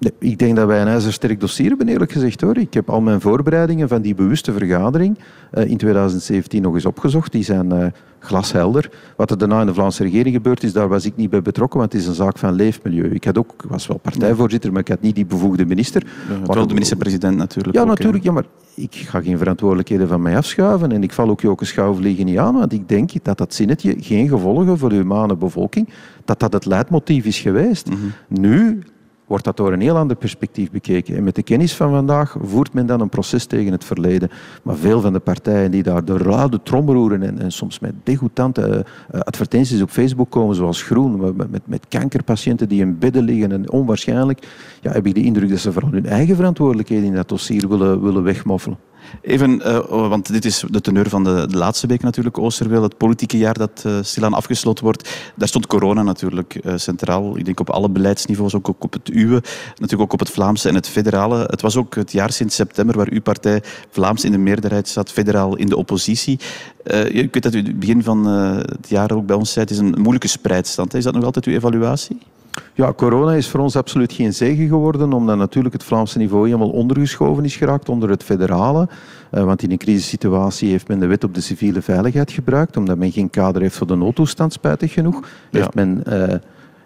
Nee, 0.00 0.12
ik 0.18 0.38
denk 0.38 0.56
dat 0.56 0.66
wij 0.66 0.80
een 0.80 0.88
ijzersterk 0.88 1.40
dossier 1.40 1.68
hebben, 1.68 1.88
eerlijk 1.88 2.12
gezegd. 2.12 2.40
Hoor. 2.40 2.56
Ik 2.56 2.74
heb 2.74 2.90
al 2.90 3.00
mijn 3.00 3.20
voorbereidingen 3.20 3.88
van 3.88 4.02
die 4.02 4.14
bewuste 4.14 4.52
vergadering 4.52 5.18
uh, 5.54 5.64
in 5.66 5.76
2017 5.76 6.62
nog 6.62 6.74
eens 6.74 6.84
opgezocht. 6.84 7.32
Die 7.32 7.42
zijn 7.42 7.72
uh, 7.72 7.86
glashelder. 8.18 8.90
Wat 9.16 9.30
er 9.30 9.38
daarna 9.38 9.60
in 9.60 9.66
de 9.66 9.74
Vlaamse 9.74 10.02
regering 10.02 10.34
gebeurd 10.34 10.62
is, 10.62 10.72
daar 10.72 10.88
was 10.88 11.04
ik 11.04 11.16
niet 11.16 11.30
bij 11.30 11.42
betrokken, 11.42 11.78
want 11.78 11.92
het 11.92 12.02
is 12.02 12.08
een 12.08 12.14
zaak 12.14 12.38
van 12.38 12.52
leefmilieu. 12.52 13.14
Ik 13.14 13.24
had 13.24 13.38
ook, 13.38 13.54
was 13.68 13.86
wel 13.86 13.98
partijvoorzitter, 13.98 14.72
maar 14.72 14.80
ik 14.80 14.88
had 14.88 15.00
niet 15.00 15.14
die 15.14 15.26
bevoegde 15.26 15.66
minister. 15.66 16.06
Ja, 16.28 16.54
wel 16.54 16.66
de 16.66 16.74
minister-president 16.74 17.36
natuurlijk. 17.36 17.76
Ja, 17.76 17.82
ook, 17.82 17.88
natuurlijk. 17.88 18.24
Ja, 18.24 18.32
maar 18.32 18.44
ik 18.74 18.94
ga 18.94 19.22
geen 19.22 19.38
verantwoordelijkheden 19.38 20.08
van 20.08 20.22
mij 20.22 20.36
afschuiven 20.36 20.92
en 20.92 21.02
ik 21.02 21.12
val 21.12 21.28
ook 21.28 21.40
Joke 21.40 21.64
Schouwvliegen 21.64 22.24
niet 22.24 22.38
aan, 22.38 22.54
want 22.54 22.72
ik 22.72 22.88
denk 22.88 23.10
dat 23.22 23.38
dat 23.38 23.54
zinnetje 23.54 23.94
geen 23.98 24.28
gevolgen 24.28 24.78
voor 24.78 24.88
de 24.88 24.94
humane 24.94 25.36
bevolking, 25.36 25.88
dat 26.24 26.40
dat 26.40 26.52
het 26.52 26.66
leidmotief 26.66 27.24
is 27.24 27.38
geweest. 27.38 27.88
Mhm. 27.88 27.98
Nu 28.28 28.82
wordt 29.30 29.44
dat 29.44 29.56
door 29.56 29.72
een 29.72 29.80
heel 29.80 29.96
ander 29.96 30.16
perspectief 30.16 30.70
bekeken. 30.70 31.16
En 31.16 31.24
met 31.24 31.34
de 31.34 31.42
kennis 31.42 31.74
van 31.74 31.90
vandaag 31.90 32.36
voert 32.42 32.72
men 32.72 32.86
dan 32.86 33.00
een 33.00 33.08
proces 33.08 33.44
tegen 33.44 33.72
het 33.72 33.84
verleden. 33.84 34.30
Maar 34.62 34.76
veel 34.76 35.00
van 35.00 35.12
de 35.12 35.18
partijen 35.18 35.70
die 35.70 35.82
daar 35.82 36.04
de 36.04 36.16
rauwe 36.16 36.62
trom 36.62 36.90
roeren 36.90 37.22
en, 37.22 37.38
en 37.38 37.52
soms 37.52 37.78
met 37.78 37.92
degoutante 38.02 38.86
uh, 39.14 39.20
advertenties 39.20 39.82
op 39.82 39.90
Facebook 39.90 40.30
komen, 40.30 40.54
zoals 40.54 40.82
Groen, 40.82 41.20
met, 41.36 41.50
met, 41.50 41.62
met, 41.64 41.88
kankerpatiënten 41.88 42.68
die 42.68 42.80
in 42.80 42.98
bedden 42.98 43.22
liggen 43.22 43.52
en 43.52 43.70
onwaarschijnlijk, 43.70 44.48
ja, 44.80 44.92
heb 44.92 45.06
ik 45.06 45.14
de 45.14 45.22
indruk 45.22 45.48
dat 45.48 45.58
ze 45.58 45.72
vooral 45.72 45.92
hun 45.92 46.06
eigen 46.06 46.36
verantwoordelijkheden 46.36 47.04
in 47.04 47.14
dat 47.14 47.28
dossier 47.28 47.68
willen, 47.68 48.02
willen 48.02 48.22
wegmoffelen. 48.22 48.78
Even, 49.22 49.60
uh, 49.66 49.78
want 49.88 50.32
dit 50.32 50.44
is 50.44 50.64
de 50.70 50.80
teneur 50.80 51.08
van 51.08 51.24
de, 51.24 51.46
de, 51.48 51.56
laatste 51.56 51.86
week 51.86 52.02
natuurlijk, 52.02 52.38
Oosterweel. 52.38 52.82
Het 52.82 52.96
politieke 52.96 53.38
jaar 53.38 53.54
dat 53.54 53.82
uh, 53.86 53.98
stilaan 54.02 54.34
afgesloten 54.34 54.84
wordt. 54.84 55.10
Daar 55.36 55.48
stond 55.48 55.66
corona 55.66 56.02
natuurlijk 56.02 56.60
uh, 56.62 56.72
centraal. 56.76 57.36
Ik 57.36 57.44
denk 57.44 57.60
op 57.60 57.70
alle 57.70 57.90
beleidsniveaus, 57.90 58.54
ook 58.54 58.68
op 58.68 58.92
het 58.92 59.08
uwe. 59.08 59.42
Natuurlijk 59.68 60.00
ook 60.00 60.12
op 60.12 60.18
het 60.18 60.30
Vlaamse 60.30 60.68
en 60.68 60.74
het 60.74 60.88
federale. 60.88 61.44
Het 61.46 61.60
was 61.60 61.76
ook 61.76 61.94
het 61.94 62.12
jaar 62.12 62.32
sinds 62.32 62.54
september 62.54 62.96
waar 62.96 63.10
uw 63.10 63.22
partij 63.22 63.62
Vlaams 63.90 64.24
in 64.24 64.32
de 64.32 64.38
meerderheid 64.38 64.88
zat, 64.88 65.12
federaal 65.12 65.56
in 65.56 65.66
de 65.66 65.76
oppositie. 65.76 66.38
ik 67.08 67.32
weet 67.32 67.42
dat 67.42 67.54
u 67.54 67.56
het 67.56 67.78
begin 67.78 68.02
van 68.02 68.26
het 68.26 68.88
jaar 68.88 69.12
ook 69.12 69.26
bij 69.26 69.36
ons 69.36 69.52
zei, 69.52 69.64
het 69.64 69.74
is 69.74 69.80
een 69.80 69.94
moeilijke 69.98 70.28
spreidstand. 70.28 70.94
Is 70.94 71.04
dat 71.04 71.14
nog 71.14 71.24
altijd 71.24 71.44
uw 71.44 71.54
evaluatie? 71.54 72.18
Ja, 72.74 72.92
corona 72.92 73.32
is 73.34 73.48
voor 73.48 73.60
ons 73.60 73.76
absoluut 73.76 74.12
geen 74.12 74.34
zegen 74.34 74.68
geworden, 74.68 75.12
omdat 75.12 75.36
natuurlijk 75.36 75.74
het 75.74 75.84
Vlaamse 75.84 76.18
niveau 76.18 76.44
helemaal 76.46 76.70
ondergeschoven 76.70 77.44
is 77.44 77.56
geraakt 77.56 77.88
onder 77.88 78.10
het 78.10 78.22
federale. 78.22 78.88
Uh, 79.32 79.44
want 79.44 79.62
in 79.62 79.70
een 79.70 79.78
crisissituatie 79.78 80.70
heeft 80.70 80.88
men 80.88 80.98
de 80.98 81.06
wet 81.06 81.24
op 81.24 81.34
de 81.34 81.40
civiele 81.40 81.82
veiligheid 81.82 82.32
gebruikt, 82.32 82.76
omdat 82.76 82.98
men 82.98 83.12
geen 83.12 83.30
kader 83.30 83.62
heeft 83.62 83.76
voor 83.76 83.86
de 83.86 83.96
noodtoestand, 83.96 84.52
spijtig 84.52 84.92
genoeg. 84.92 85.20
Ja. 85.50 85.58
Heeft 85.58 85.74
men... 85.74 86.02
Uh, 86.08 86.34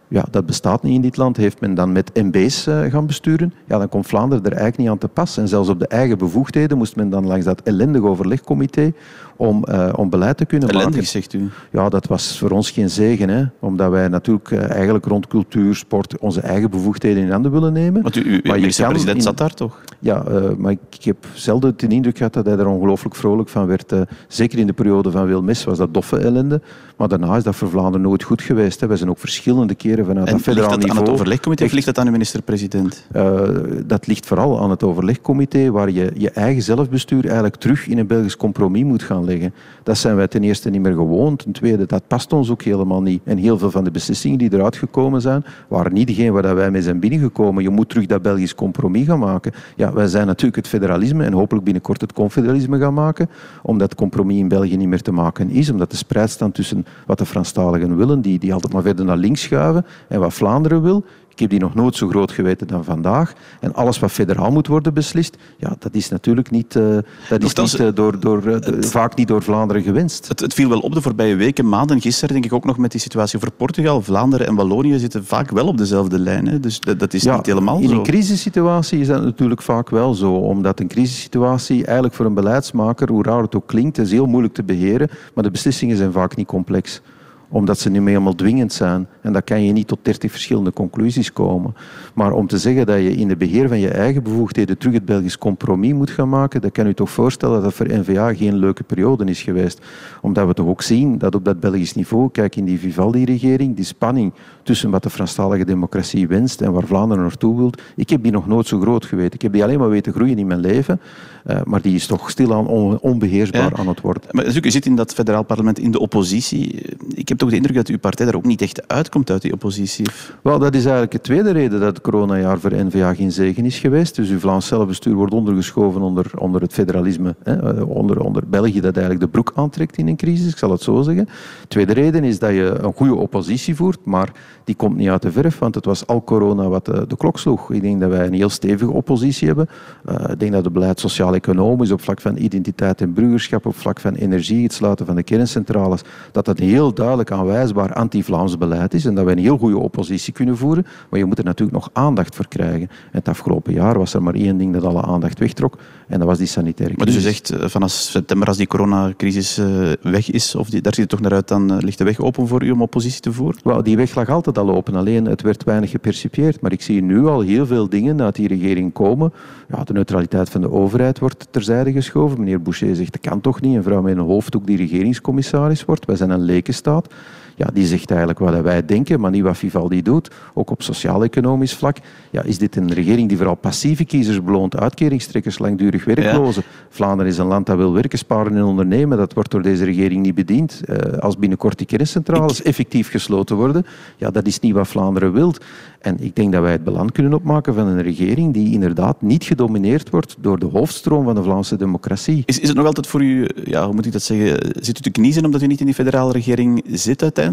ja, 0.09 0.25
dat 0.31 0.47
bestaat 0.47 0.83
niet 0.83 0.95
in 0.95 1.01
dit 1.01 1.17
land. 1.17 1.37
Heeft 1.37 1.61
men 1.61 1.75
dan 1.75 1.93
met 1.93 2.11
MB's 2.15 2.67
uh, 2.67 2.91
gaan 2.91 3.07
besturen? 3.07 3.53
Ja, 3.67 3.79
dan 3.79 3.89
komt 3.89 4.07
Vlaanderen 4.07 4.45
er 4.45 4.51
eigenlijk 4.51 4.81
niet 4.81 4.89
aan 4.89 4.99
te 4.99 5.09
pas. 5.09 5.37
En 5.37 5.49
zelfs 5.49 5.69
op 5.69 5.79
de 5.79 5.87
eigen 5.87 6.19
bevoegdheden 6.19 6.79
moest 6.79 6.97
men 6.97 7.11
dan 7.11 7.27
langs 7.27 7.45
dat 7.45 7.63
ellendige 7.63 8.07
overlegcomité 8.07 8.93
om, 9.37 9.65
uh, 9.69 9.89
om 9.97 10.11
beleid 10.11 10.37
te 10.37 10.45
kunnen 10.45 10.69
Ellendig, 10.69 10.95
maken. 10.95 11.09
zegt 11.09 11.33
u? 11.33 11.49
Ja, 11.71 11.89
dat 11.89 12.07
was 12.07 12.39
voor 12.39 12.51
ons 12.51 12.71
geen 12.71 12.91
zegen. 12.91 13.29
Hè? 13.29 13.45
Omdat 13.59 13.91
wij 13.91 14.09
natuurlijk 14.09 14.51
uh, 14.51 14.71
eigenlijk 14.71 15.05
rond 15.05 15.27
cultuur, 15.27 15.75
sport 15.75 16.19
onze 16.19 16.41
eigen 16.41 16.71
bevoegdheden 16.71 17.23
in 17.23 17.31
handen 17.31 17.53
willen 17.53 17.73
nemen. 17.73 18.03
Want 18.03 18.17
u, 18.17 18.23
u 18.23 18.41
maar 18.43 18.55
minister-president 18.59 19.23
zat 19.23 19.37
daar 19.37 19.55
toch? 19.55 19.81
Ja, 19.99 20.25
maar 20.59 20.73
ik, 20.73 20.79
ik, 20.91 21.05
heb 21.05 21.17
zelden 21.33 21.75
de 21.77 21.87
indruk 21.87 22.17
gehad 22.17 22.33
dat 22.33 22.47
hij 22.47 22.59
er 22.59 22.67
ongelooflijk 22.67 23.15
vrolijk 23.15 23.49
van 23.49 23.67
werd. 23.67 23.95
zeker 24.29 24.59
in 24.59 24.67
de 24.67 24.73
periode 24.73 25.11
van 25.11 25.27
Wilmes 25.27 25.65
was 25.65 25.79
dat 25.79 25.95
doffe 25.95 26.19
ellende. 26.19 26.61
Maar 26.97 27.09
daarna 27.09 27.37
is 27.37 27.43
dat 27.43 27.57
voor 27.57 27.69
Vlaanderen 27.69 28.01
nooit 28.01 28.23
goed 28.23 28.43
geweest. 28.43 28.81
Hè. 28.81 28.87
Wij 28.87 28.97
zijn 28.97 29.11
ook 29.11 29.19
verschillende 29.19 29.75
keren 29.75 30.04
vanuit 30.05 30.27
en 30.27 30.33
dat 30.33 30.43
federaal 30.43 30.69
ligt 30.69 30.81
dat 30.81 30.89
niveau... 30.89 31.07
aan 31.07 31.13
het 31.13 31.21
overlegcomité 31.21 31.65
of 31.65 31.73
ligt 31.73 31.87
dat 31.87 31.99
aan 31.99 32.05
de 32.05 32.11
minister-president? 32.11 33.07
Uh, 33.17 33.41
dat 33.87 34.07
ligt 34.07 34.27
vooral 34.27 34.61
aan 34.61 34.71
het 34.71 34.83
overlegcomité, 34.83 35.71
waar 35.71 35.91
je 35.91 36.13
je 36.17 36.31
eigen 36.31 36.63
zelfbestuur 36.63 37.25
eigenlijk 37.25 37.57
terug 37.57 37.89
in 37.89 37.99
een 37.99 38.07
Belgisch 38.07 38.37
compromis 38.37 38.85
moet 38.85 39.03
gaan 39.03 39.25
leggen. 39.25 39.55
Dat 39.83 39.99
zijn 39.99 40.17
wij 40.17 40.29
ten 40.29 40.43
eerste 40.43 40.71
niet 40.71 40.81
meer 40.81 40.93
gewoon. 40.93 41.37
Ten 41.37 41.53
tweede, 41.53 41.87
dat 41.87 42.07
past 42.07 42.33
ons 42.33 42.51
ook 42.51 42.63
helemaal 42.63 43.03
niet. 43.03 43.21
En 43.25 43.39
heel 43.39 43.59
veel 43.59 43.71
van 43.71 43.85
de 43.85 43.91
beslissingen 43.91 44.39
die 44.39 44.53
eruit 44.53 44.77
gekomen 44.77 45.21
zijn, 45.21 45.45
waren 45.69 45.93
niet 45.93 46.07
degene 46.07 46.31
waar 46.31 46.55
wij 46.55 46.71
mee 46.71 46.83
zijn 46.83 47.01
binnengekomen. 47.01 47.63
Je 47.63 47.71
moet 47.71 47.89
terug 47.89 48.07
dat 48.07 48.23
Belgisch 48.23 48.55
compromis 48.55 49.07
gaan 49.07 49.19
maken. 49.19 49.53
Ja, 49.77 49.93
wij 49.93 50.07
zijn 50.07 50.27
natuurlijk 50.27 50.57
het 50.57 50.69
federalisme 50.69 51.25
en 51.25 51.33
hopelijk 51.33 51.65
binnenkort 51.65 52.01
het 52.01 52.13
confederalisme 52.13 52.79
gaan 52.79 52.95
maken, 52.95 53.29
omdat 53.63 53.89
het 53.89 53.99
compromis 53.99 54.39
in 54.39 54.49
België 54.49 54.77
niet 54.77 54.89
meer 54.89 55.03
te 55.03 55.13
maken 55.13 55.51
is, 55.51 55.71
omdat 55.71 55.91
de 55.91 55.97
spreidstand 55.97 56.55
tussen 56.55 56.87
wat 57.07 57.19
de 57.19 57.27
Franstaligen 57.27 57.97
willen, 57.97 58.21
die, 58.21 58.39
die 58.39 58.53
altijd 58.53 58.73
maar 58.73 58.83
verder 58.83 59.05
naar 59.05 59.17
links 59.17 59.43
schuiven, 59.43 59.84
en 60.09 60.21
wat 60.21 60.35
Vlaanderen 60.35 60.83
wil, 60.83 61.05
Ik 61.35 61.41
heb 61.41 61.51
die 61.51 61.61
nog 61.61 61.75
nooit 61.75 61.97
zo 61.97 62.09
groot 62.09 62.33
geweten 62.33 62.67
dan 62.67 62.85
vandaag. 62.85 63.33
En 63.61 63.75
alles 63.75 63.99
wat 63.99 64.11
federaal 64.11 64.51
moet 64.51 64.67
worden 64.67 64.95
beslist, 64.95 65.37
ja, 65.57 65.77
dat 65.79 65.95
is 65.95 66.09
natuurlijk 66.09 66.51
niet, 66.51 66.75
uh, 66.75 66.99
dat 67.29 67.43
is 67.43 67.55
niet 67.55 67.81
uh, 67.81 67.89
door, 67.95 68.21
door, 68.21 68.43
het, 68.43 68.87
vaak 68.87 69.17
niet 69.17 69.29
door 69.29 69.43
Vlaanderen 69.43 69.83
gewenst. 69.83 70.29
Het, 70.29 70.41
het, 70.41 70.55
viel 70.55 70.69
wel 70.69 70.79
op 70.79 70.95
de 70.95 71.03
voorbije 71.03 71.37
weken, 71.37 71.69
maanden. 71.69 72.01
Gisteren 72.01 72.33
denk 72.33 72.45
ik 72.45 72.53
ook 72.53 72.65
nog 72.65 72.79
met 72.79 72.91
die 72.91 73.01
situatie 73.01 73.37
over 73.37 73.51
Portugal. 73.51 74.03
Vlaanderen 74.03 74.47
en 74.47 74.55
Wallonië 74.55 74.99
zitten 74.99 75.25
vaak 75.25 75.51
wel 75.51 75.67
op 75.67 75.79
dezelfde 75.79 76.19
lijn. 76.19 76.47
Hè? 76.47 76.61
Dus 76.61 76.81
dat, 76.81 76.99
dat 76.99 77.15
is 77.15 77.25
niet 77.25 77.47
helemaal 77.47 77.79
in 77.79 77.85
zo. 77.85 77.91
In 77.91 77.97
een 77.97 78.03
crisissituatie 78.03 79.01
is 79.01 79.07
dat 79.07 79.23
natuurlijk 79.23 79.63
vaak 79.63 79.91
wel 79.91 80.15
zo. 80.15 80.33
Omdat 80.33 80.81
een 80.81 80.89
crisissituatie 80.89 81.85
eigenlijk 81.85 82.15
voor 82.15 82.27
een 82.27 82.35
beleidsmaker, 82.35 83.11
hoe 83.11 83.23
raar 83.23 83.43
het 83.43 83.55
ook 83.55 83.67
klinkt, 83.67 83.99
is 83.99 84.11
heel 84.11 84.27
moeilijk 84.27 84.55
te 84.55 84.63
beheren. 84.63 85.11
Maar 85.35 85.45
de 85.45 85.51
beslissingen 85.51 85.97
zijn 85.97 86.13
vaak 86.13 86.37
niet 86.37 86.47
complex 86.47 87.01
omdat 87.49 87.79
ze 87.79 87.91
niet 87.91 88.01
meer 88.01 88.11
helemaal 88.11 88.35
dwingend 88.35 88.73
zijn. 88.73 89.07
En 89.21 89.33
dan 89.33 89.45
kan 89.45 89.65
je 89.65 89.73
niet 89.73 89.87
tot 89.87 89.99
dertig 90.03 90.31
verschillende 90.31 90.73
conclusies 90.73 91.33
komen. 91.33 91.75
Maar 92.15 92.33
om 92.33 92.47
te 92.47 92.59
zeggen 92.59 92.87
dat 92.87 92.97
je 92.97 93.11
in 93.11 93.29
de 93.29 93.37
beheer 93.37 93.69
van 93.69 93.81
je 93.81 93.89
eigen 93.89 94.23
bevoegdheden 94.23 94.79
terug 94.79 94.95
het 94.95 95.05
Belgisch 95.05 95.39
compromis 95.39 95.93
moet 95.93 96.11
gaan 96.11 96.29
maken, 96.29 96.61
dat 96.61 96.73
kan 96.73 96.87
u 96.87 96.95
toch 96.95 97.11
voorstellen 97.11 97.55
dat 97.55 97.65
dat 97.65 97.75
voor 97.75 97.99
N-VA 97.99 98.35
geen 98.35 98.57
leuke 98.57 98.83
periode 98.83 99.25
is 99.25 99.43
geweest. 99.43 99.81
Omdat 100.21 100.47
we 100.47 100.55
toch 100.55 100.67
ook 100.67 100.83
zien 100.83 101.19
dat 101.19 101.35
op 101.35 101.45
dat 101.45 101.61
Belgisch 101.61 101.95
niveau, 101.95 102.31
kijk 102.31 102.57
in 102.57 102.65
die 102.65 102.79
Vivaldi-regering, 102.79 103.77
die 103.77 103.85
spanning 103.85 104.33
tussen 104.63 104.91
wat 104.91 105.03
de 105.03 105.11
Franstalige 105.11 105.65
democratie 105.65 106.29
wenst 106.29 106.61
en 106.61 106.73
waar 106.73 106.87
Vlaanderen 106.87 107.23
naartoe 107.23 107.57
wil, 107.57 107.71
ik 107.97 108.11
heb 108.11 108.23
die 108.23 108.33
nog 108.33 108.47
nooit 108.47 108.67
zo 108.67 108.81
groot 108.81 109.05
geweten. 109.05 109.35
Ik 109.35 109.43
heb 109.43 109.53
die 109.53 109.63
alleen 109.63 109.79
maar 109.79 109.89
weten 109.89 110.13
groeien 110.13 110.39
in 110.39 110.47
mijn 110.47 110.61
leven, 110.61 111.01
uh, 111.47 111.63
maar 111.65 111.81
die 111.81 111.95
is 111.95 112.07
toch 112.07 112.31
stilaan 112.31 112.67
on 112.67 112.99
onbeheersbaar 112.99 113.75
aan 113.77 113.89
het 113.89 114.01
worden. 114.01 114.23
Maar 114.31 114.47
u 114.47 114.71
zit 114.71 114.87
in 114.87 114.97
dat 114.97 115.15
federaal 115.15 115.43
parlement 115.43 115.79
in 115.79 115.91
de 115.91 115.99
oppositie. 115.99 116.83
Ik 117.15 117.29
heb 117.29 117.34
toch 117.37 117.51
de 117.51 117.57
indruk 117.57 117.77
dat 117.77 117.89
uw 117.89 117.99
partij 117.99 118.27
daar 118.27 118.35
ook 118.35 118.45
niet 118.45 118.63
echt 118.63 118.89
uitkomt 118.89 119.31
uit 119.31 119.43
die 119.43 119.53
oppositie. 119.53 120.07
Wel, 120.43 120.59
dat 120.59 120.75
is 120.75 120.83
eigenlijk 120.83 121.13
de 121.13 121.21
tweede 121.21 121.51
reden 121.51 121.81
dat 121.81 121.89
het 121.89 122.01
coronajaar 122.01 122.59
voor 122.59 122.75
N-VA 122.75 123.15
geen 123.15 123.33
zegen 123.33 123.65
is 123.65 123.79
geweest. 123.79 124.17
Dus 124.17 124.31
uw 124.31 124.39
Vlaams 124.39 124.67
zelfbestuur 124.67 125.15
wordt 125.15 125.33
ondergeschoven 125.35 126.01
onder, 126.01 126.31
onder 126.39 126.61
het 126.61 126.73
federalisme, 126.73 127.35
hè, 127.43 127.79
eh, 127.79 127.89
onder, 127.89 128.21
onder 128.21 128.43
België 128.47 128.81
dat 128.81 128.97
eigenlijk 128.97 129.21
de 129.21 129.31
broek 129.31 129.53
aantrekt 129.55 129.97
in 129.97 130.09
een 130.09 130.17
crisis, 130.17 130.53
ik 130.53 130.59
zal 130.59 130.71
het 130.71 130.83
zo 130.83 131.03
zeggen. 131.03 131.29
Tweede 131.69 131.93
reden 131.93 132.25
is 132.25 132.39
dat 132.39 132.51
je 132.51 132.79
een 132.81 132.93
goede 132.93 133.15
oppositie 133.15 133.77
voert, 133.77 134.05
maar 134.05 134.33
die 134.65 134.75
komt 134.75 134.97
niet 134.97 135.09
uit 135.09 135.23
de 135.23 135.33
verf, 135.33 135.59
want 135.59 135.75
het 135.75 135.85
was 135.85 136.07
al 136.07 136.25
corona 136.25 136.69
wat 136.69 136.85
de, 136.85 137.05
de 137.07 137.17
klok 137.17 137.39
sloeg. 137.39 137.73
Ik 137.73 137.83
denk 137.83 138.01
dat 138.01 138.11
wij 138.11 138.27
een 138.27 138.33
heel 138.33 138.49
stevige 138.49 138.91
oppositie 138.91 139.47
hebben. 139.47 139.69
Uh, 140.09 140.15
ik 140.31 140.41
denk 140.41 140.53
dat 140.53 140.65
het 140.65 140.73
beleid 140.73 141.01
sociaal-economisch 141.01 141.91
op 141.91 142.01
vlak 142.01 142.21
van 142.21 142.37
identiteit 142.37 143.01
en 143.01 143.13
burgerschap, 143.13 143.67
op 143.67 143.77
vlak 143.77 144.01
van 144.01 144.15
energie, 144.15 144.63
het 144.63 144.73
sluiten 144.73 145.07
van 145.07 145.15
de 145.15 145.23
kerncentrales, 145.23 146.03
dat 146.33 146.45
dat 146.45 146.59
heel 146.59 146.95
duidelijk 146.95 147.24
aanwijsbaar 147.31 147.93
anti-Vlaams 147.93 148.59
beleid 148.59 148.95
is 148.95 149.05
en 149.05 149.15
dat 149.15 149.25
wij 149.25 149.33
een 149.33 149.39
heel 149.39 149.59
goede 149.59 149.79
oppositie 149.79 150.33
kunnen 150.33 150.57
voeren. 150.57 150.87
Maar 151.11 151.19
je 151.19 151.25
moet 151.25 151.39
er 151.39 151.45
natuurlijk 151.45 151.79
nog 151.79 151.91
aandacht 151.93 152.35
voor 152.37 152.49
krijgen. 152.49 152.89
En 152.89 153.19
het 153.19 153.29
afgelopen 153.29 153.73
jaar 153.73 153.99
was 153.99 154.15
er 154.15 154.23
maar 154.23 154.35
één 154.35 154.57
ding 154.57 154.73
dat 154.73 154.85
alle 154.85 155.03
aandacht 155.03 155.39
wegtrok 155.39 155.79
en 156.09 156.19
dat 156.19 156.29
was 156.29 156.39
die 156.39 156.47
sanitaire 156.47 156.95
crisis. 156.95 157.15
Maar 157.15 157.23
dus 157.23 157.33
u 157.33 157.35
zegt 157.35 157.63
eh, 157.63 157.69
vanaf 157.69 157.91
september, 157.91 158.49
als 158.49 158.57
die 158.57 158.67
coronacrisis 158.67 159.59
eh, 159.59 159.93
weg 160.03 160.31
is, 160.31 160.55
of 160.55 160.71
die, 160.71 160.81
daar 160.81 160.95
ziet 160.95 161.03
het 161.03 161.11
toch 161.11 161.21
naar 161.21 161.33
uit, 161.33 161.49
dan 161.49 161.79
ligt 161.79 161.99
de 161.99 162.05
weg 162.05 162.21
open 162.21 162.49
voor 162.49 162.63
u 162.63 162.71
om 162.71 162.83
oppositie 162.83 163.21
te 163.21 163.33
voeren? 163.33 163.61
Wel, 163.65 163.83
die 163.83 163.97
weg 163.97 164.15
lag 164.15 164.29
altijd 164.29 164.59
al 164.59 164.75
open, 164.75 164.95
alleen 164.95 165.25
het 165.27 165.43
werd 165.43 165.65
weinig 165.65 165.91
gepercipieerd. 165.91 166.61
Maar 166.61 166.73
ik 166.73 166.83
zie 166.83 167.03
nu 167.03 167.27
al 167.27 167.41
heel 167.41 167.67
veel 167.67 167.89
dingen 167.89 168.23
uit 168.23 168.35
die 168.35 168.49
regering 168.49 168.93
komen. 168.93 169.33
Ja, 169.69 169.85
de 169.85 169.93
neutraliteit 169.93 170.51
van 170.51 170.61
de 170.61 170.71
overheid 170.71 171.19
wordt 171.19 171.47
terzijde 171.51 171.93
geschoven. 171.93 172.39
Meneer 172.39 172.63
Boucher 172.63 172.97
zegt, 172.97 173.13
dat 173.13 173.31
kan 173.31 173.41
toch 173.41 173.61
niet. 173.61 173.77
Een 173.77 173.83
vrouw 173.83 174.03
met 174.03 174.17
een 174.17 174.23
hoofddoek 174.23 174.67
die 174.67 174.77
regeringscommissaris 174.77 175.85
wordt. 175.85 176.05
Wij 176.07 176.17
zijn 176.17 176.31
een 176.31 176.45
lekenstaat 176.45 177.07
ja, 177.55 177.69
die 177.73 177.87
zegt 177.87 178.11
eigenlijk 178.11 178.39
wat 178.39 178.61
wij 178.61 178.85
denken, 178.85 179.21
maar 179.21 179.31
niet 179.31 179.43
wat 179.43 179.57
Vivaldi 179.57 180.03
doet. 180.03 180.31
Ook 180.55 180.71
op 180.71 180.83
sociaal-economisch 180.83 181.75
vlak 181.75 181.97
ja, 182.31 182.43
is 182.43 182.59
dit 182.59 182.77
een 182.77 182.93
regering 182.93 183.29
die 183.29 183.37
vooral 183.37 183.55
passieve 183.55 184.05
kiezers 184.05 184.43
beloont, 184.43 184.77
uitkeringstrekkers, 184.77 185.59
langdurig 185.59 186.05
werklozen. 186.05 186.63
Vlaanderen 186.89 187.33
is 187.33 187.39
een 187.39 187.47
land 187.47 187.67
dat 187.67 187.77
wil 187.77 187.93
werken, 187.93 188.19
sparen 188.19 188.57
en 188.57 188.65
ondernemen. 188.65 189.19
Dat 189.19 189.33
wordt 189.33 189.51
door 189.51 189.63
deze 189.63 189.85
regering 189.85 190.23
niet 190.23 190.35
bediend. 190.35 190.81
Uh, 190.87 191.19
als 191.19 191.39
binnenkort 191.39 191.79
die 191.79 191.87
kerncentrales 191.87 192.63
effectief 192.63 193.11
gesloten 193.11 193.57
worden, 193.57 193.87
ja, 194.17 194.31
dat 194.31 194.47
is 194.47 194.61
niet 194.61 194.73
wat 194.73 194.89
Vlaanderen 194.89 195.33
wil. 195.33 195.55
En 196.01 196.17
ik 196.21 196.37
denk 196.37 196.53
dat 196.53 196.63
wij 196.63 196.73
het 196.73 196.85
belang 196.85 197.13
kunnen 197.13 197.35
opmaken 197.35 197.75
van 197.75 197.87
een 197.87 198.03
regering 198.03 198.53
die 198.53 198.73
inderdaad 198.73 199.23
niet 199.23 199.45
gedomineerd 199.45 200.11
wordt 200.11 200.37
door 200.41 200.59
de 200.59 200.67
hoofdstroom 200.67 201.25
van 201.25 201.35
de 201.35 201.43
Vlaamse 201.43 201.77
democratie. 201.77 202.43
Is, 202.47 202.61
is 202.61 202.69
het 202.69 202.77
nog 202.77 202.87
altijd 202.87 203.07
voor 203.07 203.23
u, 203.23 203.49
ja, 203.65 203.85
hoe 203.85 203.95
moet 203.95 204.07
ik 204.07 204.13
dat 204.13 204.23
zeggen, 204.23 204.75
zit 204.81 204.99
u 204.99 205.01
te 205.01 205.11
kniezen 205.11 205.45
omdat 205.45 205.63
u 205.63 205.67
niet 205.67 205.81
in 205.81 205.87
die 205.87 205.95
federale 205.95 206.33
regering 206.33 206.83
zit 206.87 207.23
uiteindelijk? 207.23 207.44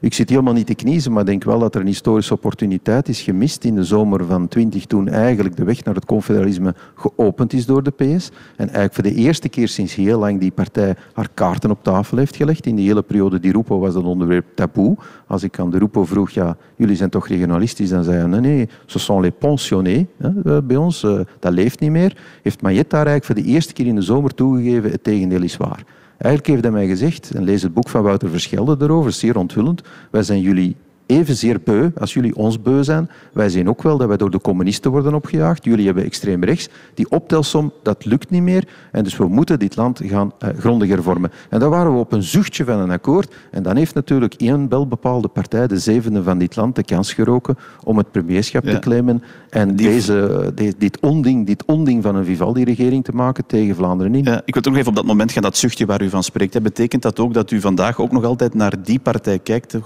Ik 0.00 0.14
zit 0.14 0.28
helemaal 0.28 0.52
niet 0.52 0.66
te 0.66 0.74
kniezen, 0.74 1.12
maar 1.12 1.24
denk 1.24 1.44
wel 1.44 1.58
dat 1.58 1.74
er 1.74 1.80
een 1.80 1.86
historische 1.86 2.34
opportuniteit 2.34 3.08
is 3.08 3.20
gemist 3.20 3.64
in 3.64 3.74
de 3.74 3.84
zomer 3.84 4.24
van 4.24 4.48
20 4.48 4.86
toen 4.86 5.08
eigenlijk 5.08 5.56
de 5.56 5.64
weg 5.64 5.84
naar 5.84 5.94
het 5.94 6.04
confederalisme 6.04 6.74
geopend 6.94 7.52
is 7.52 7.66
door 7.66 7.82
de 7.82 7.90
PS. 7.90 8.30
En 8.56 8.64
eigenlijk 8.68 8.94
voor 8.94 9.02
de 9.02 9.14
eerste 9.14 9.48
keer 9.48 9.68
sinds 9.68 9.94
heel 9.94 10.18
lang 10.18 10.40
die 10.40 10.50
partij 10.50 10.94
haar 11.12 11.28
kaarten 11.34 11.70
op 11.70 11.82
tafel 11.82 12.16
heeft 12.16 12.36
gelegd. 12.36 12.66
In 12.66 12.76
de 12.76 12.82
hele 12.82 13.02
periode 13.02 13.40
die 13.40 13.52
Roepo 13.52 13.78
was 13.78 13.94
dat 13.94 14.04
onderwerp 14.04 14.46
taboe. 14.54 14.96
Als 15.26 15.42
ik 15.42 15.58
aan 15.58 15.70
de 15.70 15.78
Roepo 15.78 16.04
vroeg, 16.04 16.30
ja, 16.30 16.56
jullie 16.76 16.96
zijn 16.96 17.10
toch 17.10 17.28
regionalistisch? 17.28 17.88
Dan 17.88 18.04
zei 18.04 18.16
hij, 18.16 18.26
nee, 18.26 18.40
nee, 18.40 18.68
ce 18.86 18.98
sont 18.98 19.22
les 19.22 19.32
pensionnés 19.38 20.04
hè, 20.18 20.62
bij 20.62 20.76
ons. 20.76 21.02
Uh, 21.02 21.20
dat 21.38 21.52
leeft 21.52 21.80
niet 21.80 21.90
meer. 21.90 22.16
Heeft 22.42 22.62
Mayet 22.62 22.90
daar 22.90 23.06
eigenlijk 23.06 23.24
voor 23.24 23.34
de 23.34 23.50
eerste 23.54 23.72
keer 23.72 23.86
in 23.86 23.94
de 23.94 24.02
zomer 24.02 24.34
toegegeven, 24.34 24.90
het 24.90 25.04
tegendeel 25.04 25.42
is 25.42 25.56
waar. 25.56 25.84
Eigenlijk 26.20 26.46
heeft 26.46 26.62
hij 26.62 26.72
mij 26.72 26.86
gezegd, 26.86 27.30
en 27.30 27.44
lees 27.44 27.62
het 27.62 27.74
boek 27.74 27.88
van 27.88 28.02
Wouter 28.02 28.30
Verschelde 28.30 28.76
erover, 28.84 29.12
zeer 29.12 29.36
onthullend, 29.36 29.82
wij 30.10 30.22
zijn 30.22 30.40
jullie 30.40 30.76
evenzeer 31.10 31.60
beu 31.64 31.90
als 31.98 32.14
jullie 32.14 32.36
ons 32.36 32.62
beu 32.62 32.82
zijn. 32.82 33.10
Wij 33.32 33.48
zien 33.48 33.68
ook 33.68 33.82
wel 33.82 33.98
dat 33.98 34.08
wij 34.08 34.16
door 34.16 34.30
de 34.30 34.40
communisten 34.40 34.90
worden 34.90 35.14
opgejaagd. 35.14 35.64
Jullie 35.64 35.86
hebben 35.86 36.04
extreem 36.04 36.44
rechts. 36.44 36.68
Die 36.94 37.10
optelsom, 37.10 37.72
dat 37.82 38.04
lukt 38.04 38.30
niet 38.30 38.42
meer. 38.42 38.68
En 38.92 39.04
dus 39.04 39.16
we 39.16 39.28
moeten 39.28 39.58
dit 39.58 39.76
land 39.76 40.00
gaan 40.04 40.32
uh, 40.44 40.48
grondig 40.58 40.88
hervormen. 40.88 41.30
En 41.48 41.60
daar 41.60 41.70
waren 41.70 41.92
we 41.92 41.98
op 41.98 42.12
een 42.12 42.22
zuchtje 42.22 42.64
van 42.64 42.78
een 42.78 42.90
akkoord. 42.90 43.34
En 43.50 43.62
dan 43.62 43.76
heeft 43.76 43.94
natuurlijk 43.94 44.34
één 44.34 44.68
bepaalde 44.68 45.28
partij, 45.28 45.66
de 45.66 45.78
zevende 45.78 46.22
van 46.22 46.38
dit 46.38 46.56
land, 46.56 46.74
de 46.74 46.84
kans 46.84 47.12
geroken 47.12 47.56
om 47.84 47.96
het 47.96 48.10
premierschap 48.10 48.64
ja. 48.64 48.72
te 48.72 48.78
claimen 48.78 49.22
en 49.50 49.76
deze, 49.76 50.52
de, 50.54 50.74
dit, 50.78 51.00
onding, 51.00 51.46
dit 51.46 51.64
onding 51.64 52.02
van 52.02 52.14
een 52.14 52.24
Vivaldi-regering 52.24 53.04
te 53.04 53.12
maken 53.12 53.46
tegen 53.46 53.74
Vlaanderen 53.74 54.14
in. 54.14 54.24
Ja, 54.24 54.42
ik 54.44 54.54
wil 54.54 54.62
toch 54.62 54.72
nog 54.72 54.80
even 54.80 54.90
op 54.90 54.96
dat 54.96 55.06
moment 55.06 55.32
gaan, 55.32 55.42
dat 55.42 55.56
zuchtje 55.56 55.86
waar 55.86 56.02
u 56.02 56.08
van 56.08 56.22
spreekt. 56.22 56.54
Hè. 56.54 56.60
Betekent 56.60 57.02
dat 57.02 57.18
ook 57.18 57.34
dat 57.34 57.50
u 57.50 57.60
vandaag 57.60 58.00
ook 58.00 58.12
nog 58.12 58.24
altijd 58.24 58.54
naar 58.54 58.82
die 58.82 58.98
partij 58.98 59.38
kijkt? 59.38 59.78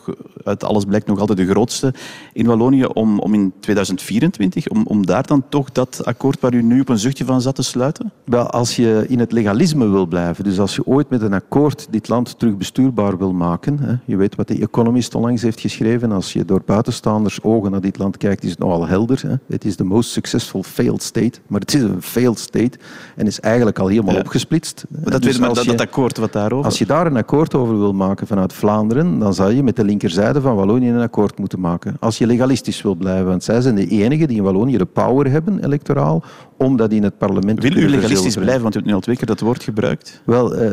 Uit 0.45 0.65
alles 0.65 0.85
blijkt 0.85 1.07
nog 1.07 1.14
altijd 1.21 1.39
de 1.39 1.47
grootste 1.47 1.95
in 2.33 2.47
Wallonië, 2.47 2.85
om, 2.85 3.19
om 3.19 3.35
in 3.35 3.53
2024, 3.61 4.69
om, 4.69 4.85
om 4.87 5.07
daar 5.07 5.27
dan 5.27 5.45
toch 5.49 5.73
dat 5.73 6.01
akkoord 6.05 6.41
waar 6.41 6.55
u 6.55 6.63
nu 6.63 6.81
op 6.81 6.89
een 6.89 6.99
zuchtje 6.99 7.25
van 7.25 7.41
zat 7.41 7.55
te 7.55 7.63
sluiten? 7.63 8.13
Wel, 8.25 8.51
als 8.51 8.77
je 8.77 9.05
in 9.09 9.19
het 9.19 9.33
legalisme 9.33 9.89
wil 9.89 10.07
blijven, 10.07 10.45
dus 10.45 10.59
als 10.59 10.75
je 10.75 10.87
ooit 10.87 11.11
met 11.11 11.23
een 11.23 11.33
akkoord 11.33 11.87
dit 11.91 12.09
land 12.09 12.39
terug 12.39 12.57
bestuurbaar 12.57 13.19
wil 13.19 13.33
maken, 13.33 13.79
hè, 13.79 13.95
je 14.05 14.17
weet 14.17 14.35
wat 14.35 14.49
de 14.49 14.59
Economist 14.61 15.15
onlangs 15.15 15.43
heeft 15.43 15.61
geschreven, 15.61 16.13
als 16.13 16.33
je 16.33 16.45
door 16.45 16.63
buitenstaanders 16.67 17.43
ogen 17.43 17.71
naar 17.71 17.81
dit 17.81 17.99
land 17.99 18.17
kijkt, 18.17 18.45
is 18.45 18.51
het 18.51 18.59
nogal 18.59 18.87
helder. 18.87 19.23
Hè. 19.27 19.35
Het 19.49 19.65
is 19.65 19.77
de 19.77 19.85
most 19.85 20.11
successful 20.11 20.63
failed 20.63 21.03
state, 21.03 21.39
maar 21.47 21.61
het 21.61 21.75
is 21.75 21.83
een 21.83 22.03
failed 22.03 22.39
state 22.39 22.79
en 23.17 23.27
is 23.27 23.41
eigenlijk 23.41 23.79
al 23.79 23.87
helemaal 23.87 24.17
opgesplitst. 24.17 24.85
Maar 24.89 25.11
dat, 25.13 25.23
dus 25.23 25.39
maar 25.39 25.55
dat, 25.55 25.65
dat 25.65 25.81
akkoord 25.81 26.17
wat 26.19 26.33
daarover... 26.33 26.65
Als 26.65 26.79
je 26.79 26.87
daar 26.87 27.07
een 27.07 27.17
akkoord 27.17 27.55
over 27.55 27.79
wil 27.79 27.93
maken 27.93 28.27
vanuit 28.27 28.53
Vlaanderen, 28.53 29.19
dan 29.19 29.35
zal 29.35 29.51
je 29.51 29.63
met 29.63 29.77
de 29.77 29.85
linkerzijde 29.85 30.41
van 30.41 30.55
Wallonië 30.55 30.89
een 30.89 31.01
akkoord 31.05 31.39
moeten 31.39 31.61
maken. 31.61 31.97
Als 32.01 32.19
je 32.19 32.27
legalistisch 32.27 32.83
wil 32.83 32.95
blijven, 32.95 33.27
want 33.27 33.45
zij 33.45 33.61
zijn 33.61 33.75
de 33.75 33.87
enigen 33.87 34.29
die 34.29 34.37
in 34.37 34.43
Wallonië 34.43 34.77
de 34.77 34.85
power 34.85 35.31
hebben, 35.31 35.65
electoraal, 35.65 36.25
om 36.57 36.77
dat 36.77 36.93
in 36.93 37.03
het 37.03 37.19
parlement 37.19 37.63
Wil 37.63 37.77
u 37.77 37.89
legalistisch 37.89 38.35
blijven, 38.35 38.63
want 38.63 38.75
u 38.75 38.77
hebt 38.77 38.89
nu 38.89 38.95
al 38.95 39.01
twee 39.01 39.17
keer 39.17 39.27
dat 39.27 39.41
woord 39.41 39.63
gebruikt? 39.63 40.23
Wel, 40.25 40.63
uh, 40.63 40.73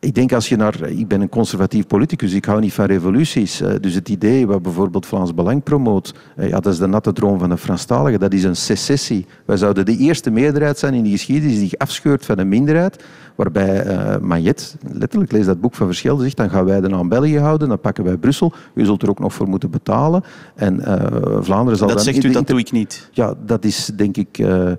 ik 0.00 0.14
denk 0.14 0.32
als 0.32 0.48
je 0.48 0.56
naar... 0.56 0.88
Ik 0.88 1.08
ben 1.08 1.20
een 1.20 1.28
conservatief 1.28 1.86
politicus, 1.86 2.32
ik 2.32 2.44
hou 2.44 2.60
niet 2.60 2.72
van 2.72 2.84
revoluties. 2.84 3.60
Eh, 3.60 3.72
dus 3.80 3.94
het 3.94 4.08
idee 4.08 4.46
wat 4.46 4.62
bijvoorbeeld 4.62 5.06
Vlaams 5.06 5.34
Belang 5.34 5.62
promoot, 5.62 6.14
eh, 6.36 6.48
ja, 6.48 6.60
dat 6.60 6.72
is 6.72 6.78
de 6.78 6.86
natte 6.86 7.12
droom 7.12 7.38
van 7.38 7.48
de 7.48 7.56
Franstaligen, 7.56 8.20
dat 8.20 8.32
is 8.32 8.44
een 8.44 8.56
secessie. 8.56 9.26
Wij 9.44 9.56
zouden 9.56 9.84
de 9.84 9.96
eerste 9.96 10.30
meerderheid 10.30 10.78
zijn 10.78 10.94
in 10.94 11.02
de 11.02 11.10
geschiedenis 11.10 11.58
die 11.58 11.68
zich 11.68 11.78
afscheurt 11.78 12.24
van 12.24 12.38
een 12.38 12.48
minderheid, 12.48 13.04
waarbij 13.34 13.86
uh, 13.86 14.16
Maillet, 14.18 14.76
letterlijk 14.92 15.32
lees 15.32 15.46
dat 15.46 15.60
boek 15.60 15.74
van 15.74 15.86
Verschelde, 15.86 16.22
zegt 16.22 16.36
dan 16.36 16.50
gaan 16.50 16.64
wij 16.64 16.80
de 16.80 16.88
naam 16.88 17.08
België 17.08 17.38
houden, 17.38 17.68
dan 17.68 17.80
pakken 17.80 18.04
wij 18.04 18.16
Brussel, 18.16 18.52
u 18.74 18.84
zult 18.84 19.02
er 19.02 19.08
ook 19.08 19.18
nog 19.18 19.34
voor 19.34 19.48
moeten 19.48 19.70
betalen. 19.70 20.24
En 20.54 20.80
uh, 20.80 20.94
Vlaanderen 21.40 21.78
zal 21.78 21.86
dat 21.86 21.96
dan... 21.96 22.04
zegt 22.04 22.24
u, 22.24 22.30
dat 22.30 22.46
doe 22.46 22.58
ik 22.58 22.72
niet. 22.72 23.08
Ja, 23.12 23.34
dat 23.44 23.64
is 23.64 23.90
denk 23.96 24.16
ik 24.16 24.38
uh, 24.38 24.72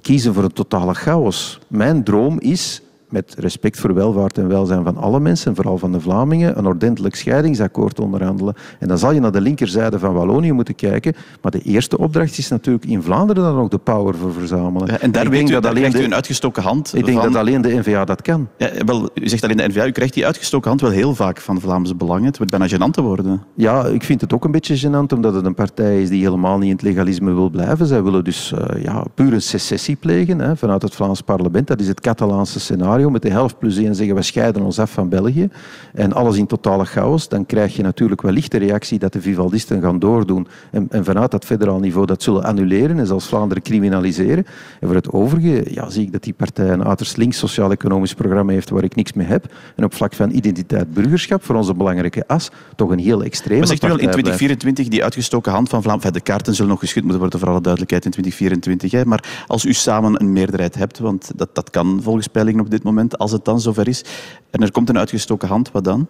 kiezen 0.00 0.34
voor 0.34 0.44
een 0.44 0.52
totale 0.52 0.94
chaos. 0.94 1.58
Mijn 1.68 2.04
droom 2.04 2.40
is 2.40 2.82
met 3.10 3.34
respect 3.38 3.80
voor 3.80 3.94
welvaart 3.94 4.38
en 4.38 4.48
welzijn 4.48 4.84
van 4.84 4.96
alle 4.96 5.20
mensen, 5.20 5.54
vooral 5.54 5.78
van 5.78 5.92
de 5.92 6.00
Vlamingen, 6.00 6.58
een 6.58 6.66
ordentelijk 6.66 7.14
scheidingsakkoord 7.14 8.00
onderhandelen. 8.00 8.54
En 8.78 8.88
dan 8.88 8.98
zal 8.98 9.12
je 9.12 9.20
naar 9.20 9.32
de 9.32 9.40
linkerzijde 9.40 9.98
van 9.98 10.12
Wallonië 10.12 10.52
moeten 10.52 10.74
kijken. 10.74 11.14
Maar 11.42 11.50
de 11.50 11.60
eerste 11.60 11.98
opdracht 11.98 12.38
is 12.38 12.48
natuurlijk 12.48 12.84
in 12.84 13.02
Vlaanderen 13.02 13.42
dan 13.42 13.58
ook 13.58 13.70
de 13.70 13.78
power 13.78 14.14
voor 14.14 14.32
verzamelen. 14.32 15.00
en 15.00 15.12
daar 15.12 15.30
denk 15.30 15.48
u, 15.48 15.52
dat 15.52 15.66
alleen 15.66 15.90
de, 15.90 16.04
een 16.04 16.14
uitgestoken 16.14 16.62
hand. 16.62 16.94
Ik 16.94 17.04
denk 17.04 17.22
dat 17.22 17.34
alleen 17.34 17.62
de 17.62 17.74
NVA 17.74 18.04
dat 18.04 18.22
kan. 18.22 18.48
Ja, 18.56 18.70
wel, 18.84 19.08
u 19.14 19.28
zegt 19.28 19.44
alleen 19.44 19.56
de 19.56 19.68
NVA, 19.68 19.86
u 19.86 19.90
krijgt 19.90 20.14
die 20.14 20.26
uitgestoken 20.26 20.68
hand 20.68 20.80
wel 20.80 20.90
heel 20.90 21.14
vaak 21.14 21.40
van 21.40 21.60
Vlaamse 21.60 21.94
Belangen. 21.94 22.24
Het 22.24 22.36
wordt 22.36 22.58
bijna 22.58 22.68
gênant 22.68 22.90
te 22.90 23.02
worden. 23.02 23.42
Ja, 23.54 23.84
ik 23.84 24.04
vind 24.04 24.20
het 24.20 24.32
ook 24.32 24.44
een 24.44 24.50
beetje 24.50 24.88
gênant, 24.88 25.12
omdat 25.14 25.34
het 25.34 25.44
een 25.44 25.54
partij 25.54 26.02
is 26.02 26.08
die 26.08 26.22
helemaal 26.22 26.58
niet 26.58 26.68
in 26.68 26.72
het 26.72 26.82
legalisme 26.82 27.32
wil 27.34 27.50
blijven. 27.50 27.86
Zij 27.86 28.02
willen 28.02 28.24
dus 28.24 28.52
uh, 28.52 28.82
ja, 28.82 29.04
puur 29.14 29.32
een 29.32 29.42
secessie 29.42 29.96
plegen 29.96 30.38
hè, 30.38 30.56
vanuit 30.56 30.82
het 30.82 30.94
Vlaams 30.94 31.20
parlement. 31.20 31.66
Dat 31.66 31.80
is 31.80 31.88
het 31.88 32.00
Catalaanse 32.00 32.60
scenario. 32.60 32.97
Met 33.06 33.22
de 33.22 33.30
helft 33.30 33.58
plus 33.58 33.76
één 33.76 33.94
zeggen 33.94 34.14
we 34.14 34.22
scheiden 34.22 34.62
ons 34.62 34.78
af 34.78 34.90
van 34.90 35.08
België. 35.08 35.48
En 35.94 36.12
alles 36.12 36.36
in 36.36 36.46
totale 36.46 36.84
chaos. 36.84 37.28
Dan 37.28 37.46
krijg 37.46 37.76
je 37.76 37.82
natuurlijk 37.82 38.22
wellicht 38.22 38.50
de 38.50 38.58
reactie 38.58 38.98
dat 38.98 39.12
de 39.12 39.20
Vivaldisten 39.20 39.80
gaan 39.80 39.98
doordoen. 39.98 40.46
En, 40.70 40.86
en 40.90 41.04
vanuit 41.04 41.30
dat 41.30 41.44
federaal 41.44 41.78
niveau 41.78 42.06
dat 42.06 42.22
zullen 42.22 42.44
annuleren 42.44 42.98
en 42.98 43.06
zelfs 43.06 43.26
Vlaanderen 43.26 43.62
criminaliseren. 43.62 44.46
En 44.80 44.86
voor 44.86 44.96
het 44.96 45.12
overige 45.12 45.64
ja, 45.70 45.90
zie 45.90 46.02
ik 46.02 46.12
dat 46.12 46.22
die 46.22 46.32
partij 46.32 46.68
een 46.68 46.84
uiterst 46.84 47.16
links 47.16 47.38
sociaal-economisch 47.38 48.14
programma 48.14 48.52
heeft 48.52 48.70
waar 48.70 48.84
ik 48.84 48.94
niks 48.94 49.12
mee 49.12 49.26
heb. 49.26 49.54
En 49.76 49.84
op 49.84 49.94
vlak 49.94 50.14
van 50.14 50.30
identiteit 50.30 50.94
burgerschap, 50.94 51.44
voor 51.44 51.54
onze 51.54 51.74
belangrijke 51.74 52.24
as, 52.26 52.50
toch 52.76 52.90
een 52.90 52.98
heel 52.98 53.22
extreem. 53.22 53.58
Maar 53.58 53.66
zegt 53.66 53.84
u 53.84 53.86
wel 53.86 53.98
in 53.98 54.10
2024 54.10 54.88
die 54.88 55.02
uitgestoken 55.02 55.52
hand 55.52 55.68
van 55.68 55.82
Vlaanderen, 55.82 56.12
de 56.12 56.20
kaarten 56.20 56.54
zullen 56.54 56.70
nog 56.70 56.80
geschud 56.80 57.02
moeten 57.02 57.20
worden 57.20 57.38
voor 57.38 57.48
alle 57.48 57.60
duidelijkheid 57.60 58.04
in 58.04 58.10
2024. 58.10 58.90
Hè. 58.90 59.04
Maar 59.04 59.44
als 59.46 59.64
u 59.64 59.72
samen 59.72 60.20
een 60.20 60.32
meerderheid 60.32 60.74
hebt, 60.74 60.98
want 60.98 61.30
dat, 61.36 61.48
dat 61.52 61.70
kan 61.70 62.00
volgens 62.02 62.26
peilingen 62.26 62.60
op 62.60 62.70
dit 62.70 62.82
moment, 62.82 62.87
als 63.16 63.32
het 63.32 63.44
dan 63.44 63.60
zover 63.60 63.88
is, 63.88 64.04
en 64.50 64.62
er 64.62 64.70
komt 64.70 64.88
een 64.88 64.98
uitgestoken 64.98 65.48
hand, 65.48 65.72
wat 65.72 65.84
dan? 65.84 66.08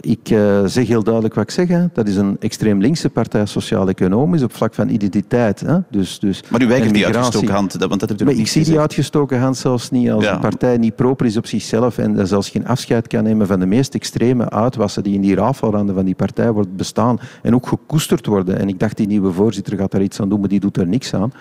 Ik 0.00 0.30
uh, 0.30 0.64
zeg 0.64 0.86
heel 0.86 1.02
duidelijk 1.02 1.34
wat 1.34 1.44
ik 1.44 1.50
zeg. 1.50 1.68
Hè. 1.68 1.86
Dat 1.92 2.08
is 2.08 2.16
een 2.16 2.36
extreem 2.40 2.80
linkse 2.80 3.10
partij, 3.10 3.46
sociaal-economisch, 3.46 4.42
op 4.42 4.54
vlak 4.54 4.74
van 4.74 4.88
identiteit. 4.88 5.60
Hè. 5.60 5.78
Dus, 5.90 6.18
dus, 6.18 6.42
maar 6.50 6.62
u 6.62 6.66
weigert 6.66 6.94
die 6.94 7.06
uitgestoken 7.06 7.54
hand, 7.54 7.76
want 7.78 8.00
dat 8.00 8.24
maar 8.24 8.34
Ik 8.34 8.46
zie 8.46 8.64
die 8.64 8.78
uitgestoken 8.78 9.40
hand 9.40 9.56
zelfs 9.56 9.90
niet 9.90 10.10
als 10.10 10.26
een 10.26 10.40
partij 10.40 10.76
niet 10.76 10.96
proper 10.96 11.26
is 11.26 11.36
op 11.36 11.46
zichzelf 11.46 11.98
en 11.98 12.26
zelfs 12.26 12.50
geen 12.50 12.66
afscheid 12.66 13.06
kan 13.06 13.24
nemen 13.24 13.46
van 13.46 13.60
de 13.60 13.66
meest 13.66 13.94
extreme 13.94 14.50
uitwassen 14.50 15.02
die 15.02 15.14
in 15.14 15.20
die 15.20 15.34
rafelranden 15.34 15.94
van 15.94 16.04
die 16.04 16.14
partij 16.14 16.52
wordt 16.52 16.76
bestaan 16.76 17.18
en 17.42 17.54
ook 17.54 17.66
gekoesterd 17.66 18.26
worden. 18.26 18.58
En 18.58 18.68
ik 18.68 18.78
dacht, 18.78 18.96
die 18.96 19.06
nieuwe 19.06 19.32
voorzitter 19.32 19.78
gaat 19.78 19.90
daar 19.90 20.02
iets 20.02 20.20
aan 20.20 20.28
doen, 20.28 20.40
maar 20.40 20.48
die 20.48 20.60
doet 20.60 20.76
er 20.76 20.86
niks 20.86 21.14
aan 21.14 21.32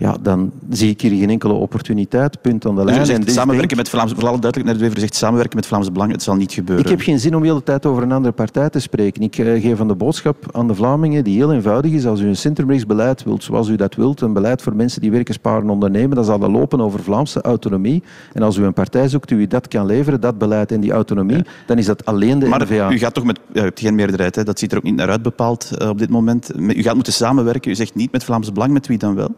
ja, 0.00 0.16
dan 0.20 0.52
zie 0.70 0.90
ik 0.90 1.00
hier 1.00 1.10
geen 1.10 1.30
enkele 1.30 1.52
opportuniteit. 1.52 2.40
Punt 2.40 2.66
aan 2.66 2.76
de 2.76 2.84
lijn. 2.84 2.98
Dus 2.98 3.08
en 3.08 3.26
samenwerken 3.26 3.76
met 3.76 3.88
Vlaams, 3.88 4.12
vooral 4.12 4.40
duidelijk 4.40 4.80
naar 4.80 4.90
de 4.90 5.00
zegt 5.00 5.14
samenwerken 5.14 5.56
met 5.56 5.66
Vlaamse 5.66 5.92
Belang, 5.92 6.12
het 6.12 6.22
zal 6.22 6.34
niet 6.34 6.52
gebeuren. 6.52 6.84
Ik 6.84 6.90
heb 6.90 7.00
geen 7.00 7.18
zin 7.18 7.34
om 7.34 7.42
de 7.42 7.48
hele 7.48 7.62
tijd 7.62 7.86
over 7.86 8.02
een 8.02 8.12
andere 8.12 8.34
partij 8.34 8.70
te 8.70 8.78
spreken. 8.78 9.22
Ik 9.22 9.38
uh, 9.38 9.62
geef 9.62 9.80
aan 9.80 9.88
de 9.88 9.94
boodschap 9.94 10.36
aan 10.52 10.66
de 10.66 10.74
Vlamingen 10.74 11.24
die 11.24 11.36
heel 11.36 11.52
eenvoudig 11.52 11.92
is. 11.92 12.06
Als 12.06 12.20
u 12.20 12.26
een 12.26 12.36
centrumrechtsbeleid 12.36 13.24
wilt, 13.24 13.44
zoals 13.44 13.68
u 13.68 13.76
dat 13.76 13.94
wilt, 13.94 14.20
een 14.20 14.32
beleid 14.32 14.62
voor 14.62 14.76
mensen 14.76 15.00
die 15.00 15.10
werken, 15.10 15.34
sparen, 15.34 15.70
ondernemen, 15.70 16.16
dan 16.16 16.24
zal 16.24 16.38
dat 16.38 16.50
lopen 16.50 16.80
over 16.80 17.02
Vlaamse 17.02 17.40
autonomie. 17.40 18.02
En 18.32 18.42
als 18.42 18.56
u 18.56 18.64
een 18.64 18.72
partij 18.72 19.08
zoekt 19.08 19.28
die 19.28 19.38
u 19.38 19.46
dat 19.46 19.68
kan 19.68 19.86
leveren, 19.86 20.20
dat 20.20 20.38
beleid 20.38 20.72
en 20.72 20.80
die 20.80 20.92
autonomie, 20.92 21.44
dan 21.66 21.78
is 21.78 21.86
dat 21.86 22.04
alleen 22.04 22.38
de 22.38 22.46
maar 22.46 22.62
NVA. 22.62 22.90
u 22.90 22.98
gaat 22.98 23.14
toch 23.14 23.24
met... 23.24 23.40
u 23.52 23.60
hebt 23.60 23.80
geen 23.80 23.94
meerderheid, 23.94 24.34
hè? 24.34 24.44
dat 24.44 24.58
ziet 24.58 24.72
er 24.72 24.78
ook 24.78 24.84
niet 24.84 24.96
naar 24.96 25.10
uit 25.10 25.22
bepaald 25.22 25.70
uh, 25.78 25.88
op 25.88 25.98
dit 25.98 26.10
moment. 26.10 26.50
U 26.56 26.82
gaat 26.82 26.94
moeten 26.94 27.12
samenwerken. 27.12 27.70
U 27.70 27.74
zegt 27.74 27.94
niet 27.94 28.12
met 28.12 28.24
Vlaamse 28.24 28.52
Belang, 28.52 28.72
met 28.72 28.86
wie 28.86 28.98
dan 28.98 29.14
wel? 29.14 29.34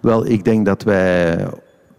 Wel, 0.00 0.26
ik 0.26 0.44
denk 0.44 0.66
dat 0.66 0.82
wij 0.82 1.46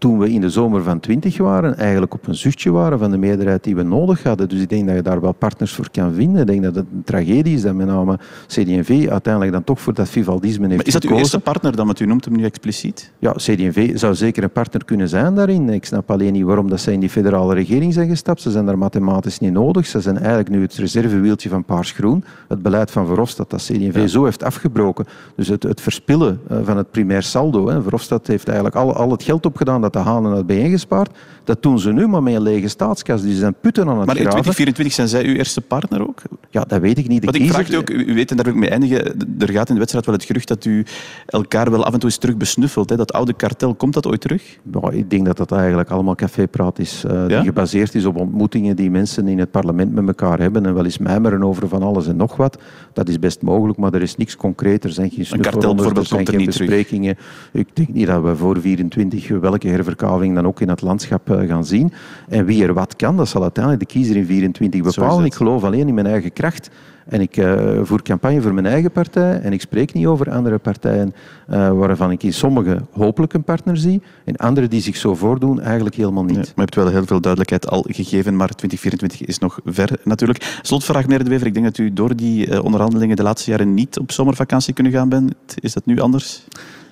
toen 0.04 0.18
we 0.18 0.30
in 0.30 0.40
de 0.40 0.50
zomer 0.50 0.82
van 0.82 1.00
20 1.00 1.38
waren, 1.38 1.76
eigenlijk 1.76 2.14
op 2.14 2.26
een 2.26 2.34
zuchtje 2.34 2.70
waren 2.70 2.98
van 2.98 3.10
de 3.10 3.16
meerderheid 3.16 3.64
die 3.64 3.76
we 3.76 3.82
nodig 3.82 4.22
hadden. 4.22 4.48
Dus 4.48 4.60
ik 4.60 4.68
denk 4.68 4.86
dat 4.86 4.96
je 4.96 5.02
daar 5.02 5.20
wel 5.20 5.32
partners 5.32 5.72
voor 5.72 5.90
kan 5.90 6.12
vinden. 6.12 6.40
Ik 6.40 6.46
denk 6.46 6.62
dat 6.62 6.74
het 6.74 6.86
een 6.92 7.04
tragedie 7.04 7.54
is 7.54 7.62
dat 7.62 7.74
met 7.74 7.86
name 7.86 8.18
CD&V 8.46 9.06
uiteindelijk 9.10 9.52
dan 9.52 9.64
toch 9.64 9.80
voor 9.80 9.94
dat 9.94 10.08
Vivaldisme 10.08 10.66
heeft 10.66 10.76
maar 10.76 10.86
Is 10.86 10.92
dat 10.92 11.04
uw 11.04 11.16
eerste 11.16 11.40
partner 11.40 11.76
dan, 11.76 11.86
wat 11.86 12.00
u 12.00 12.06
noemt 12.06 12.24
hem 12.24 12.36
nu 12.36 12.44
expliciet? 12.44 13.12
Ja, 13.18 13.32
CD&V 13.32 13.98
zou 13.98 14.14
zeker 14.14 14.42
een 14.42 14.50
partner 14.50 14.84
kunnen 14.84 15.08
zijn 15.08 15.34
daarin. 15.34 15.68
Ik 15.68 15.84
snap 15.84 16.10
alleen 16.10 16.32
niet 16.32 16.44
waarom 16.44 16.68
dat 16.68 16.80
zij 16.80 16.92
in 16.92 17.00
die 17.00 17.10
federale 17.10 17.54
regering 17.54 17.92
zijn 17.92 18.08
gestapt. 18.08 18.40
Ze 18.40 18.50
zijn 18.50 18.66
daar 18.66 18.78
mathematisch 18.78 19.38
niet 19.38 19.52
nodig. 19.52 19.86
Ze 19.86 20.00
zijn 20.00 20.18
eigenlijk 20.18 20.48
nu 20.48 20.62
het 20.62 20.74
reservewieltje 20.74 21.48
van 21.48 21.64
Paars 21.64 21.92
Groen. 21.92 22.24
Het 22.48 22.62
beleid 22.62 22.90
van 22.90 23.06
Verhofstadt 23.06 23.50
dat 23.50 23.62
CD&V 23.62 24.08
zo 24.08 24.24
heeft 24.24 24.42
afgebroken. 24.42 25.06
Dus 25.36 25.48
het, 25.48 25.62
het 25.62 25.80
verspillen 25.80 26.40
eh, 26.48 26.58
van 26.64 26.76
het 26.76 26.90
primair 26.90 27.22
saldo. 27.22 27.68
Hè. 27.68 27.82
Verhofstadt 27.82 28.26
heeft 28.26 28.46
eigenlijk 28.46 28.76
al, 28.76 28.94
al 28.94 29.10
het 29.10 29.22
geld 29.22 29.46
opgedaan 29.46 29.80
dat 29.80 29.93
de 29.94 30.00
Hanen 30.00 30.32
had 30.32 30.46
bijeengespaard. 30.46 31.10
Dat 31.44 31.62
doen 31.62 31.78
ze 31.78 31.92
nu, 31.92 32.06
maar 32.06 32.22
met 32.22 32.34
een 32.34 32.42
lege 32.42 32.68
staatskas. 32.68 33.20
Ze 33.20 33.34
zijn 33.34 33.54
putten 33.60 33.88
aan 33.88 33.98
het 33.98 34.06
Maar 34.06 34.16
in 34.16 34.22
2024 34.22 34.94
zijn 34.94 35.08
zij 35.08 35.24
uw 35.24 35.34
eerste 35.34 35.60
partner 35.60 36.08
ook? 36.08 36.22
Ja, 36.50 36.64
dat 36.64 36.80
weet 36.80 36.98
ik 36.98 37.08
niet. 37.08 37.24
Wat 37.24 37.34
ik 37.34 37.50
vraag 37.50 37.74
ook, 37.74 37.90
u 37.90 38.14
weet, 38.14 38.30
en 38.30 38.36
daar 38.36 38.44
wil 38.44 38.54
ik 38.54 38.60
mee 38.60 38.70
eindigen, 38.70 39.04
er 39.38 39.50
gaat 39.50 39.68
in 39.68 39.72
de 39.74 39.78
wedstrijd 39.78 40.06
wel 40.06 40.14
het 40.14 40.24
gerucht 40.24 40.48
dat 40.48 40.64
u 40.64 40.84
elkaar 41.26 41.70
wel 41.70 41.84
af 41.84 41.92
en 41.92 41.98
toe 41.98 42.08
eens 42.08 42.18
terug 42.18 42.36
besnuffelt. 42.36 42.90
Hè? 42.90 42.96
Dat 42.96 43.12
oude 43.12 43.32
kartel, 43.32 43.74
komt 43.74 43.94
dat 43.94 44.06
ooit 44.06 44.20
terug? 44.20 44.58
ik 44.90 45.10
denk 45.10 45.26
dat 45.26 45.36
dat 45.36 45.52
eigenlijk 45.52 45.90
allemaal 45.90 46.14
cafépraat 46.14 46.78
is, 46.78 47.04
uh, 47.06 47.26
die 47.26 47.42
gebaseerd 47.42 47.94
is 47.94 48.04
op 48.04 48.16
ontmoetingen 48.16 48.76
die 48.76 48.90
mensen 48.90 49.28
in 49.28 49.38
het 49.38 49.50
parlement 49.50 49.92
met 49.92 50.06
elkaar 50.06 50.38
hebben 50.38 50.66
en 50.66 50.74
wel 50.74 50.84
eens 50.84 50.98
mijmeren 50.98 51.42
over 51.42 51.68
van 51.68 51.82
alles 51.82 52.06
en 52.06 52.16
nog 52.16 52.36
wat. 52.36 52.58
Dat 52.92 53.08
is 53.08 53.18
best 53.18 53.42
mogelijk, 53.42 53.78
maar 53.78 53.94
er 53.94 54.02
is 54.02 54.16
niks 54.16 54.36
concreet. 54.36 54.84
Er 54.84 54.92
zijn 54.92 55.10
geen 55.10 55.26
snuffelrondes, 55.26 55.86
er 55.86 56.06
zijn 56.06 56.28
geen 56.28 56.44
besprekingen. 56.44 57.16
Ik 57.52 57.68
denk 57.72 57.88
niet 57.88 58.06
dat 58.06 58.22
we 58.22 58.36
voor 58.36 58.60
24 58.60 59.28
welke 59.28 59.68
herverkaving 59.84 60.34
dan 60.34 60.46
ook 60.46 60.60
in 60.60 60.68
het 60.68 60.82
landschap 60.82 61.30
eh, 61.30 61.48
gaan 61.48 61.64
zien. 61.64 61.92
En 62.28 62.44
wie 62.44 62.64
er 62.64 62.74
wat 62.74 62.96
kan, 62.96 63.16
dat 63.16 63.28
zal 63.28 63.42
uiteindelijk 63.42 63.88
de 63.88 63.94
kiezer 63.94 64.16
in 64.16 64.26
24 64.26 64.82
bepalen. 64.82 65.24
Ik 65.24 65.34
geloof 65.34 65.64
alleen 65.64 65.88
in 65.88 65.94
mijn 65.94 66.06
eigen 66.06 66.32
kracht. 66.32 66.70
En 67.04 67.20
ik 67.20 67.36
uh, 67.36 67.80
voer 67.82 68.02
campagne 68.02 68.42
voor 68.42 68.54
mijn 68.54 68.66
eigen 68.66 68.90
partij 68.90 69.40
en 69.40 69.52
ik 69.52 69.60
spreek 69.60 69.92
niet 69.92 70.06
over 70.06 70.30
andere 70.30 70.58
partijen 70.58 71.14
uh, 71.50 71.70
waarvan 71.72 72.10
ik 72.10 72.22
in 72.22 72.32
sommige 72.32 72.82
hopelijk 72.90 73.32
een 73.32 73.44
partner 73.44 73.76
zie 73.76 74.02
en 74.24 74.36
andere 74.36 74.68
die 74.68 74.80
zich 74.80 74.96
zo 74.96 75.14
voordoen 75.14 75.60
eigenlijk 75.60 75.96
helemaal 75.96 76.24
niet. 76.24 76.36
maar 76.36 76.44
je 76.54 76.60
hebt 76.60 76.74
wel 76.74 76.88
heel 76.88 77.06
veel 77.06 77.20
duidelijkheid 77.20 77.68
al 77.68 77.84
gegeven, 77.88 78.36
maar 78.36 78.48
2024 78.48 79.28
is 79.28 79.38
nog 79.38 79.60
ver 79.64 79.90
natuurlijk. 80.04 80.58
Slotvraag 80.62 81.02
meneer 81.02 81.24
De 81.24 81.30
Wever, 81.30 81.46
ik 81.46 81.54
denk 81.54 81.66
dat 81.66 81.78
u 81.78 81.92
door 81.92 82.16
die 82.16 82.46
uh, 82.46 82.64
onderhandelingen 82.64 83.16
de 83.16 83.22
laatste 83.22 83.50
jaren 83.50 83.74
niet 83.74 83.98
op 83.98 84.12
zomervakantie 84.12 84.74
kunnen 84.74 84.92
gaan 84.92 85.08
bent. 85.08 85.34
Is 85.60 85.72
dat 85.72 85.86
nu 85.86 86.00
anders? 86.00 86.44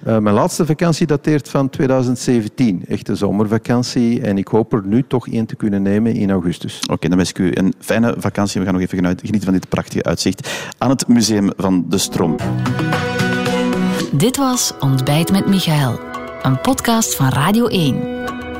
Uh, 0.06 0.18
mijn 0.18 0.34
laatste 0.34 0.66
vakantie 0.66 1.06
dateert 1.06 1.48
van 1.48 1.70
2017, 1.70 2.84
echte 2.88 3.14
zomervakantie. 3.14 4.20
En 4.20 4.38
ik 4.38 4.48
hoop 4.48 4.72
er 4.72 4.82
nu 4.84 5.04
toch 5.06 5.28
één 5.28 5.46
te 5.46 5.56
kunnen 5.56 5.82
nemen 5.82 6.14
in 6.14 6.30
augustus. 6.30 6.80
Oké, 6.90 7.08
dan 7.08 7.16
wens 7.16 7.30
ik 7.30 7.38
u 7.38 7.50
een 7.54 7.74
fijne 7.78 8.14
vakantie. 8.18 8.60
We 8.60 8.66
gaan 8.66 8.74
nog 8.74 8.82
even 8.82 8.98
genieten 8.98 9.42
van 9.42 9.52
dit 9.52 9.68
prachtige 9.68 10.02
uitzicht 10.02 10.50
aan 10.78 10.90
het 10.90 11.08
Museum 11.08 11.50
van 11.56 11.84
de 11.88 11.98
Strom. 11.98 12.36
Dit 14.12 14.36
was 14.36 14.72
Ontbijt 14.80 15.32
met 15.32 15.46
Michael, 15.46 16.00
een 16.42 16.60
podcast 16.60 17.14
van 17.14 17.28
Radio 17.28 17.66
1. 17.66 17.96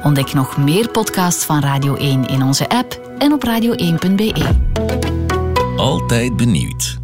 Ontdek 0.02 0.32
nog 0.32 0.56
meer 0.56 0.88
podcasts 0.88 1.44
van 1.44 1.60
Radio 1.60 1.94
1 1.94 2.26
in 2.26 2.42
onze 2.42 2.68
app 2.68 3.14
en 3.18 3.32
op 3.32 3.44
radio1.be. 3.46 4.32
Altijd 5.76 6.36
benieuwd. 6.36 7.01